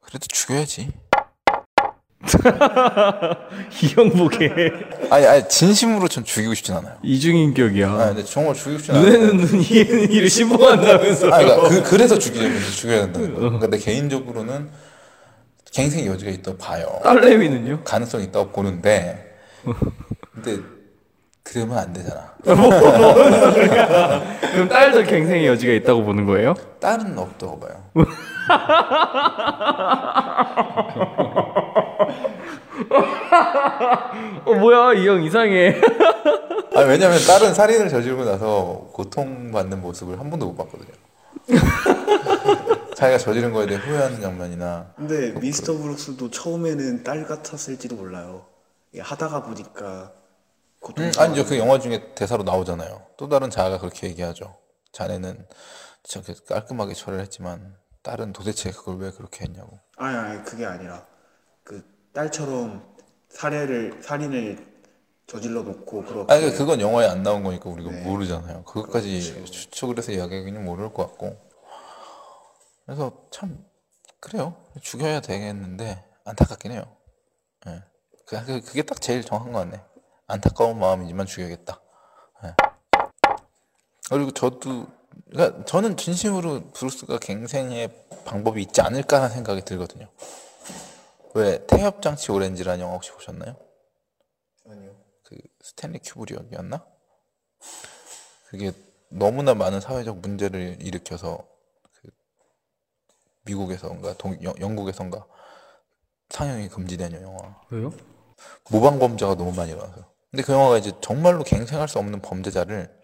그래도 0.00 0.26
죽여야지. 0.28 0.92
이형복에 3.82 4.70
아니, 5.10 5.26
아니 5.26 5.48
진심으로 5.48 6.08
전 6.08 6.24
죽이고 6.24 6.54
싶진 6.54 6.74
않아요. 6.74 6.96
이중인격이야. 7.02 7.90
아, 7.90 8.06
근데 8.08 8.22
정말 8.24 8.54
죽이고 8.54 8.78
싶진 8.78 8.94
않아요. 8.94 9.10
눈에는 9.10 9.36
눈, 9.38 9.60
이에는 9.62 10.12
이를 10.12 10.30
신봉한다면서. 10.30 11.32
아, 11.32 11.38
그러니까 11.38 11.68
그, 11.68 11.82
그래서 11.82 12.18
죽이려면 12.18 12.60
죽여야 12.60 13.12
거예요. 13.12 13.34
그러니까 13.34 13.66
내 13.68 13.78
개인적으로는 13.78 14.70
갱생 15.72 16.06
여지가 16.06 16.30
있다고 16.30 16.58
봐요. 16.58 17.00
딸내미는요? 17.02 17.80
가능성이 17.84 18.24
있다고 18.24 18.50
보는데 18.50 19.36
근데 20.34 20.58
그러면 21.42 21.78
안 21.78 21.92
되잖아. 21.92 22.32
그럼 22.44 22.68
딸도 24.68 25.04
갱생의 25.04 25.46
여지가 25.46 25.72
있다고 25.72 26.04
보는 26.04 26.26
거예요? 26.26 26.54
딸은 26.80 27.18
없다고 27.18 27.60
봐요. 27.60 27.82
어 34.44 34.54
뭐야 34.54 34.94
이 34.94 35.06
형 35.06 35.22
이상해. 35.22 35.76
아 36.74 36.80
왜냐면 36.80 37.18
딸은 37.26 37.54
살인을 37.54 37.88
저지르고 37.88 38.24
나서 38.24 38.88
고통받는 38.92 39.80
모습을 39.82 40.18
한 40.18 40.30
번도 40.30 40.46
못 40.46 40.56
봤거든요. 40.56 40.92
자기가 42.94 43.18
저지른 43.18 43.52
거에 43.52 43.66
대해 43.66 43.78
후회하는 43.78 44.20
장면이나 44.20 44.92
근데 44.96 45.32
미스터 45.32 45.74
브룩스도 45.76 46.30
처음에는 46.30 47.04
딸 47.04 47.26
같았을지도 47.26 47.96
몰라요. 47.96 48.46
이게 48.92 49.00
하다가 49.00 49.42
보니까 49.44 50.12
고통. 50.80 51.04
음, 51.04 51.12
아니죠 51.18 51.44
그 51.46 51.58
영화 51.58 51.78
중에 51.78 52.14
대사로 52.14 52.42
나오잖아요. 52.42 53.06
또 53.16 53.28
다른 53.28 53.50
자아가 53.50 53.78
그렇게 53.78 54.08
얘기하죠. 54.08 54.56
자네는 54.92 55.46
저렇게 56.02 56.34
깔끔하게 56.46 56.94
처리를 56.94 57.22
했지만 57.22 57.76
딸은 58.02 58.32
도대체 58.32 58.70
그걸 58.70 58.96
왜 58.98 59.10
그렇게 59.10 59.44
했냐고. 59.44 59.78
아니 59.96 60.16
아니 60.16 60.44
그게 60.44 60.66
아니라 60.66 61.06
그 61.62 61.82
딸처럼 62.12 62.82
살해를 63.30 64.00
살인을 64.02 64.72
저질러 65.26 65.62
놓고 65.62 66.04
그렇게. 66.04 66.34
아니 66.34 66.50
그건 66.52 66.80
영화에 66.80 67.06
안 67.08 67.22
나온 67.22 67.42
거니까 67.42 67.70
우리가 67.70 67.90
모르잖아요. 68.02 68.64
그것까지 68.64 69.44
추측을 69.46 69.96
해서 69.96 70.12
이야기하기는 70.12 70.62
모를 70.64 70.92
것 70.92 71.06
같고. 71.06 71.51
그래서 72.86 73.26
참 73.30 73.64
그래요. 74.20 74.56
죽여야 74.80 75.20
되겠는데 75.20 76.04
안타깝긴 76.24 76.72
해요. 76.72 76.96
예. 77.66 77.82
그- 78.26 78.44
그- 78.44 78.60
그게 78.60 78.82
딱 78.82 79.00
제일 79.00 79.24
정확한 79.24 79.52
것 79.52 79.58
같네. 79.60 79.82
안타까운 80.26 80.78
마음이지만 80.78 81.26
죽여야겠다. 81.26 81.80
예. 82.44 82.54
그리고 84.10 84.30
저도 84.32 84.86
그러니까 85.30 85.64
저는 85.64 85.96
진심으로 85.96 86.70
브루스가 86.72 87.18
갱생의 87.18 88.06
방법이 88.24 88.62
있지 88.62 88.80
않을까 88.80 89.18
하는 89.18 89.30
생각이 89.30 89.62
들거든요. 89.62 90.08
왜 91.34 91.64
태엽장치 91.66 92.30
오렌지라는 92.32 92.80
영화 92.80 92.94
혹시 92.94 93.10
보셨나요? 93.12 93.56
아니요. 94.68 94.96
그 95.24 95.36
스탠리 95.62 95.98
큐브리역이었나? 95.98 96.86
그게 98.48 98.72
너무나 99.08 99.54
많은 99.54 99.80
사회적 99.80 100.18
문제를 100.18 100.78
일으켜서 100.80 101.38
그 101.38 101.51
미국에서인가 103.44 104.14
동, 104.14 104.36
영, 104.42 104.54
영국에선가 104.60 105.26
상영이 106.30 106.68
금지된 106.68 107.20
영화. 107.22 107.60
왜요? 107.70 107.92
모방 108.70 108.98
범죄가 108.98 109.34
너무 109.34 109.52
많이 109.52 109.72
일어나서. 109.72 110.12
근데 110.30 110.42
그 110.42 110.52
영화가 110.52 110.78
이제 110.78 110.92
정말로 111.00 111.44
갱생할 111.44 111.88
수 111.88 111.98
없는 111.98 112.22
범죄자를 112.22 113.00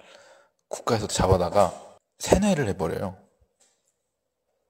국가에서 0.69 1.07
잡아다가 1.07 1.73
세뇌를 2.19 2.69
해버려요. 2.69 3.17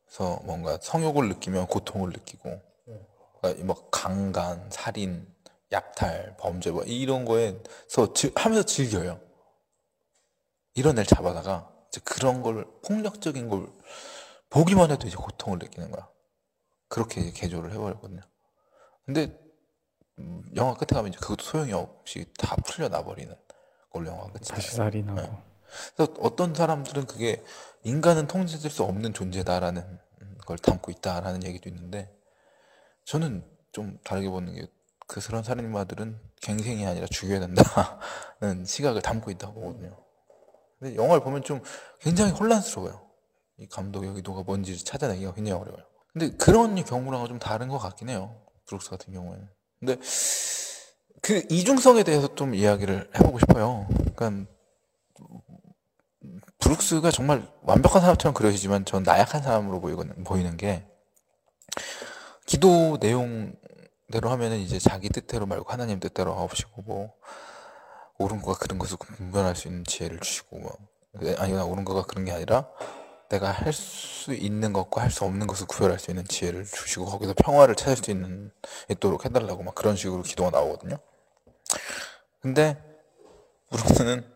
그래서 0.04 0.40
뭔가 0.44 0.78
성욕을 0.80 1.28
느끼면 1.28 1.66
고통을 1.66 2.10
느끼고, 2.10 2.60
그러니까 3.40 3.64
뭐 3.64 3.88
강간, 3.90 4.68
살인, 4.70 5.32
약탈, 5.70 6.34
범죄 6.38 6.70
뭐 6.70 6.82
이런 6.84 7.24
거에서 7.24 8.12
즐- 8.14 8.32
하면서 8.34 8.64
즐겨요. 8.64 9.20
이런 10.74 10.94
애를 10.94 11.06
잡아다가 11.06 11.70
이제 11.88 12.00
그런 12.04 12.42
걸 12.42 12.66
폭력적인 12.84 13.48
걸 13.48 13.68
보기만 14.50 14.90
해도 14.90 15.06
이제 15.06 15.16
고통을 15.16 15.58
느끼는 15.58 15.90
거야. 15.90 16.08
그렇게 16.88 17.20
이제 17.20 17.32
개조를 17.32 17.72
해버렸거든요. 17.72 18.22
근데 19.04 19.38
음, 20.18 20.42
영화 20.56 20.74
끝에 20.74 20.88
가면 20.94 21.12
이제 21.12 21.18
그것도 21.20 21.44
소용이 21.44 21.72
없이 21.72 22.26
다 22.38 22.56
풀려나 22.56 23.04
버리는 23.04 23.34
걸로 23.90 24.08
영화 24.08 24.24
끝이 24.26 24.44
다시 24.46 24.68
나요. 24.68 24.90
살인하고. 24.90 25.20
네. 25.20 25.42
그래서 25.94 26.14
어떤 26.20 26.54
사람들은 26.54 27.06
그게 27.06 27.42
인간은 27.84 28.26
통제될 28.26 28.70
수 28.70 28.84
없는 28.84 29.12
존재다라는 29.12 29.98
걸 30.46 30.58
담고 30.58 30.90
있다라는 30.90 31.44
얘기도 31.44 31.68
있는데 31.68 32.10
저는 33.04 33.44
좀 33.72 33.98
다르게 34.02 34.28
보는 34.28 34.54
게 34.54 34.78
그 35.08 35.26
그런 35.26 35.42
살인마들은 35.42 36.20
갱생이 36.42 36.86
아니라 36.86 37.06
죽여야 37.06 37.40
된다는 37.40 37.64
시각을 38.64 39.00
담고 39.00 39.30
있다고 39.32 39.54
보거든요. 39.54 39.96
근데 40.78 40.94
영화를 40.96 41.22
보면 41.22 41.42
좀 41.42 41.62
굉장히 41.98 42.30
혼란스러워요. 42.32 43.07
이 43.58 43.66
감독의 43.66 44.10
의도가 44.10 44.42
뭔지를 44.42 44.78
찾아내기가 44.78 45.34
굉장히 45.34 45.60
어려워요. 45.60 45.84
근데 46.12 46.30
그런 46.36 46.82
경우랑은 46.82 47.26
좀 47.26 47.38
다른 47.38 47.68
것 47.68 47.78
같긴 47.78 48.08
해요. 48.08 48.40
브룩스 48.66 48.90
같은 48.90 49.12
경우에는. 49.12 49.48
근데 49.80 49.96
그 51.22 51.44
이중성에 51.50 52.04
대해서 52.04 52.34
좀 52.34 52.54
이야기를 52.54 53.10
해보고 53.16 53.38
싶어요. 53.40 53.86
그러니까 54.14 54.50
브룩스가 56.58 57.10
정말 57.10 57.48
완벽한 57.62 58.00
사람처럼 58.02 58.34
그려지지만 58.34 58.84
전 58.84 59.02
나약한 59.02 59.42
사람으로 59.42 59.80
보이는, 59.80 60.24
보이는 60.24 60.56
게 60.56 60.86
기도 62.46 62.98
내용대로 63.00 64.30
하면은 64.30 64.58
이제 64.58 64.78
자기 64.78 65.08
뜻대로 65.08 65.46
말고 65.46 65.70
하나님 65.70 66.00
뜻대로 66.00 66.34
하옵시고 66.34 66.82
뭐 66.82 67.14
옳은 68.18 68.40
거가 68.40 68.58
그른 68.58 68.78
것을 68.78 68.96
분별할 68.96 69.54
수 69.54 69.68
있는 69.68 69.84
지혜를 69.84 70.20
주시고 70.20 70.58
뭐 70.58 70.76
아니 71.38 71.52
나 71.52 71.64
옳은 71.64 71.84
거가 71.84 72.02
그런 72.02 72.24
게 72.24 72.32
아니라 72.32 72.68
내가 73.28 73.50
할 73.50 73.72
수 73.72 74.32
있는 74.34 74.72
것과 74.72 75.02
할 75.02 75.10
수 75.10 75.24
없는 75.24 75.46
것을 75.46 75.66
구별할 75.66 75.98
수 75.98 76.10
있는 76.10 76.24
지혜를 76.24 76.64
주시고 76.64 77.06
거기서 77.06 77.34
평화를 77.34 77.74
찾을 77.74 77.96
수 78.02 78.10
있는 78.10 78.50
있도록 78.90 79.24
해달라고 79.24 79.62
막 79.62 79.74
그런 79.74 79.96
식으로 79.96 80.22
기도가 80.22 80.50
나오거든요. 80.50 80.98
근데 82.40 82.82
브룩스는 83.70 84.34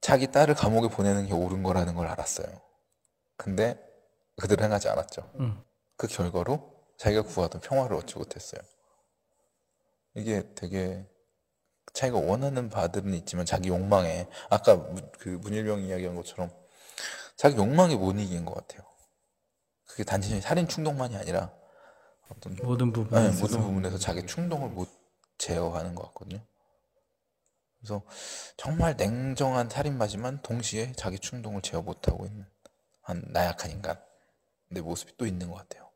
자기 0.00 0.26
딸을 0.30 0.54
감옥에 0.54 0.88
보내는 0.88 1.26
게 1.26 1.34
옳은 1.34 1.62
거라는 1.62 1.94
걸 1.94 2.06
알았어요. 2.06 2.46
근데 3.36 3.78
그대로 4.36 4.64
행하지 4.64 4.88
않았죠. 4.88 5.30
음. 5.40 5.62
그 5.96 6.06
결과로 6.06 6.72
자기가 6.96 7.22
구하던 7.22 7.60
평화를 7.60 7.96
얻지 7.96 8.16
못했어요. 8.16 8.60
이게 10.14 10.42
되게 10.54 11.06
자기가 11.92 12.18
원하는 12.18 12.68
바들은 12.68 13.14
있지만 13.14 13.44
자기 13.46 13.68
욕망에 13.68 14.26
아까 14.48 14.76
문- 14.76 15.10
그 15.18 15.28
문일병 15.28 15.80
이야기한 15.82 16.14
것처럼 16.16 16.50
자기 17.40 17.56
욕망에 17.56 17.96
못 17.96 18.12
이긴 18.18 18.44
것 18.44 18.52
같아요. 18.52 18.86
그게 19.86 20.04
단순히 20.04 20.42
살인 20.42 20.68
충동만이 20.68 21.16
아니라 21.16 21.50
어떤 22.28 22.54
모든 22.56 22.92
부분에 22.92 23.30
네. 23.30 23.40
모든 23.40 23.62
부분에서 23.62 23.96
자기 23.96 24.26
충동을 24.26 24.68
못 24.68 24.90
제어하는 25.38 25.94
것 25.94 26.02
같거든요. 26.08 26.38
그래서 27.78 28.02
정말 28.58 28.94
냉정한 28.94 29.70
살인마지만 29.70 30.42
동시에 30.42 30.92
자기 30.92 31.18
충동을 31.18 31.62
제어 31.62 31.80
못하고 31.80 32.26
있는 32.26 32.44
한 33.00 33.24
나약한 33.28 33.70
인간 33.70 33.98
내 34.68 34.82
모습이 34.82 35.14
또 35.16 35.24
있는 35.24 35.48
것 35.48 35.54
같아요. 35.54 35.88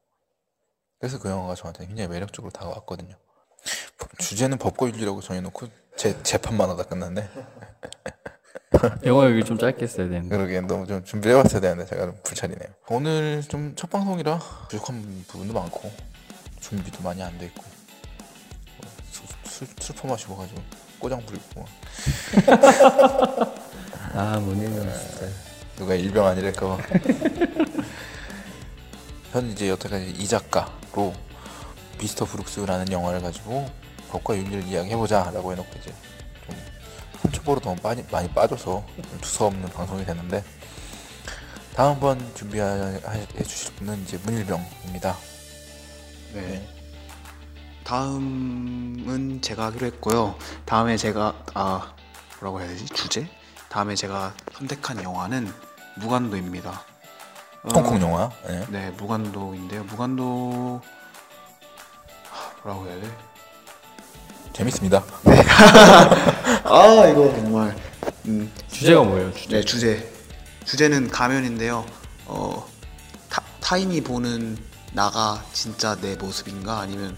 그래서 0.99 1.19
그 1.19 1.29
영화가 1.29 1.57
저한테 1.57 1.87
굉장히 1.87 2.09
매력적으로 2.09 2.53
다가왔거든요. 2.53 3.19
주제는 4.19 4.57
법과 4.57 4.87
윤리라고 4.87 5.21
정해놓고 5.21 5.69
제 5.99 6.23
재판만 6.23 6.71
하다 6.71 6.85
끝났네. 6.85 7.29
영화 9.07 9.31
얘기 9.31 9.45
좀 9.45 9.59
짧게 9.59 9.83
했어야 9.83 10.09
되는데. 10.09 10.37
그러게 10.37 10.61
너무 10.61 10.87
좀 10.87 11.05
준비해봤어야 11.05 11.61
되는데 11.61 11.87
제가 11.87 12.07
좀 12.07 12.17
불찰이네요. 12.23 12.69
오늘 12.89 13.43
좀 13.47 13.75
첫 13.77 13.91
방송이라 13.91 14.39
부족한 14.69 15.25
부분도 15.29 15.53
많고 15.55 15.91
준비도 16.61 17.03
많이 17.03 17.23
안 17.23 17.37
돼 17.39 17.47
있고 17.47 17.63
뭐 18.79 18.91
술, 19.11 19.27
술, 19.45 19.67
술 19.81 19.95
퍼 19.97 20.09
마시고 20.09 20.37
가지고 20.37 20.61
꼬장 20.99 21.25
부리고 21.27 21.65
아 24.15 24.39
문희는 24.41 24.93
진짜. 24.93 25.27
누가 25.77 25.95
일병 25.95 26.27
아니랄까 26.27 26.77
봐. 26.77 26.83
현 29.33 29.51
이제 29.51 29.69
여태까지 29.69 30.11
이 30.11 30.29
작가로 30.29 31.13
미스터 31.99 32.25
브룩스라는 32.25 32.93
영화를 32.93 33.21
가지고 33.21 33.69
법과 34.11 34.37
윤리를 34.37 34.65
이야기해보자라고 34.65 35.53
해놓고 35.53 35.69
이제 35.81 35.93
좀 37.25 37.33
삼초보로 37.33 37.61
너무 37.61 37.77
많이, 37.83 38.05
많이 38.11 38.29
빠져서 38.29 38.85
좀 38.97 39.21
두서없는 39.21 39.69
방송이 39.71 40.05
됐는데 40.05 40.45
다음번 41.75 42.35
준비해 42.35 43.01
주실 43.43 43.75
분은 43.77 44.03
이제 44.03 44.19
문일병입니다. 44.25 45.17
네. 46.35 46.69
다음은 47.85 49.41
제가 49.43 49.67
하기로 49.67 49.87
했고요. 49.87 50.37
다음에 50.65 50.97
제가 50.97 51.35
아 51.55 51.95
뭐라고 52.41 52.61
해야 52.61 52.69
되지 52.69 52.87
주제? 52.87 53.29
다음에 53.69 53.95
제가 53.95 54.35
선택한 54.53 55.03
영화는 55.03 55.53
무간도입니다. 55.97 56.71
어, 57.65 57.69
홍콩 57.75 58.01
영화. 58.01 58.31
네. 58.47 58.67
네, 58.71 58.91
무간도인데요. 58.93 59.85
무간도 59.85 60.81
하, 62.31 62.63
뭐라고 62.63 62.87
해야 62.87 63.01
돼? 63.01 63.11
재밌습니다. 64.53 65.03
아 66.65 67.07
이거 67.11 67.33
정말 67.37 67.77
음, 68.27 68.51
주제가 68.71 69.03
뭐예요? 69.05 69.33
주제. 69.35 69.57
네 69.57 69.63
주제 69.63 70.13
주제는 70.65 71.11
가면인데요. 71.11 71.85
어 72.27 72.67
타, 73.29 73.43
타인이 73.61 74.01
보는 74.03 74.57
나가 74.93 75.45
진짜 75.53 75.97
내 76.01 76.17
모습인가 76.17 76.81
아니면 76.81 77.17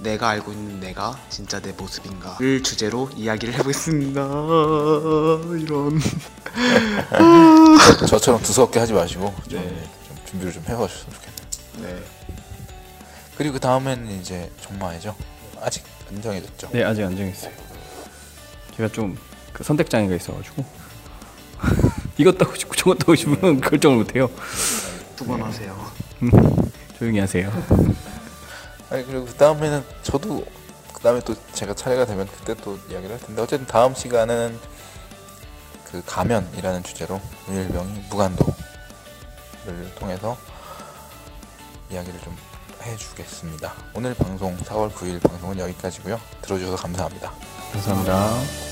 내가 0.00 0.30
알고 0.30 0.52
있는 0.52 0.80
내가 0.80 1.18
진짜 1.28 1.60
내 1.60 1.72
모습인가를 1.72 2.62
주제로 2.62 3.08
이야기를 3.14 3.54
해보겠습니다. 3.54 4.20
이런 5.60 6.00
저처럼 8.08 8.42
두서없게 8.42 8.80
하지 8.80 8.92
마시고 8.92 9.32
좀, 9.48 9.60
네. 9.60 9.88
좀 10.06 10.16
준비를 10.26 10.52
좀 10.52 10.64
해보셨으면 10.68 11.14
좋겠네요. 11.14 11.96
네 11.96 12.02
그리고 13.36 13.54
그 13.54 13.60
다음에는 13.60 14.20
이제 14.20 14.50
정마이죠. 14.60 15.14
아직 15.60 15.84
안 16.14 16.22
정해졌죠. 16.22 16.68
네 16.72 16.84
아직 16.84 17.02
안 17.04 17.16
정했어요. 17.16 17.52
제가 18.76 18.88
좀 18.90 19.16
그 19.52 19.62
선택 19.62 19.90
장애가 19.90 20.14
있어가지고 20.14 20.64
이것 22.16 22.38
따고 22.38 22.54
싶고 22.54 22.74
저것 22.74 22.98
따고 22.98 23.14
싶으면 23.14 23.60
결정을 23.60 23.98
못해요. 23.98 24.30
두 25.14 25.26
번 25.26 25.42
하세요. 25.42 25.76
조용히 26.98 27.18
하세요. 27.18 27.52
아니 28.88 29.04
그리고 29.04 29.26
그 29.26 29.34
다음에는 29.34 29.84
저도 30.02 30.46
그 30.94 31.00
다음에 31.02 31.20
또 31.20 31.34
제가 31.52 31.74
차례가 31.74 32.06
되면 32.06 32.26
그때 32.26 32.54
또 32.64 32.78
이야기를 32.88 33.14
할 33.14 33.20
텐데 33.20 33.42
어쨌든 33.42 33.66
다음 33.66 33.94
시간은 33.94 34.58
그 35.90 36.02
가면이라는 36.06 36.82
주제로 36.82 37.20
문일병이 37.46 38.04
무간도를 38.08 38.54
통해서 39.98 40.38
이야기를 41.90 42.20
좀 42.22 42.34
해주겠습니다. 42.82 43.72
오늘 43.94 44.14
방송 44.14 44.56
4월 44.58 44.90
9일 44.92 45.22
방송은 45.22 45.58
여기까지고요. 45.58 46.20
들어주셔서 46.42 46.76
감사합니다. 46.76 47.32
감사합니다. 47.72 48.71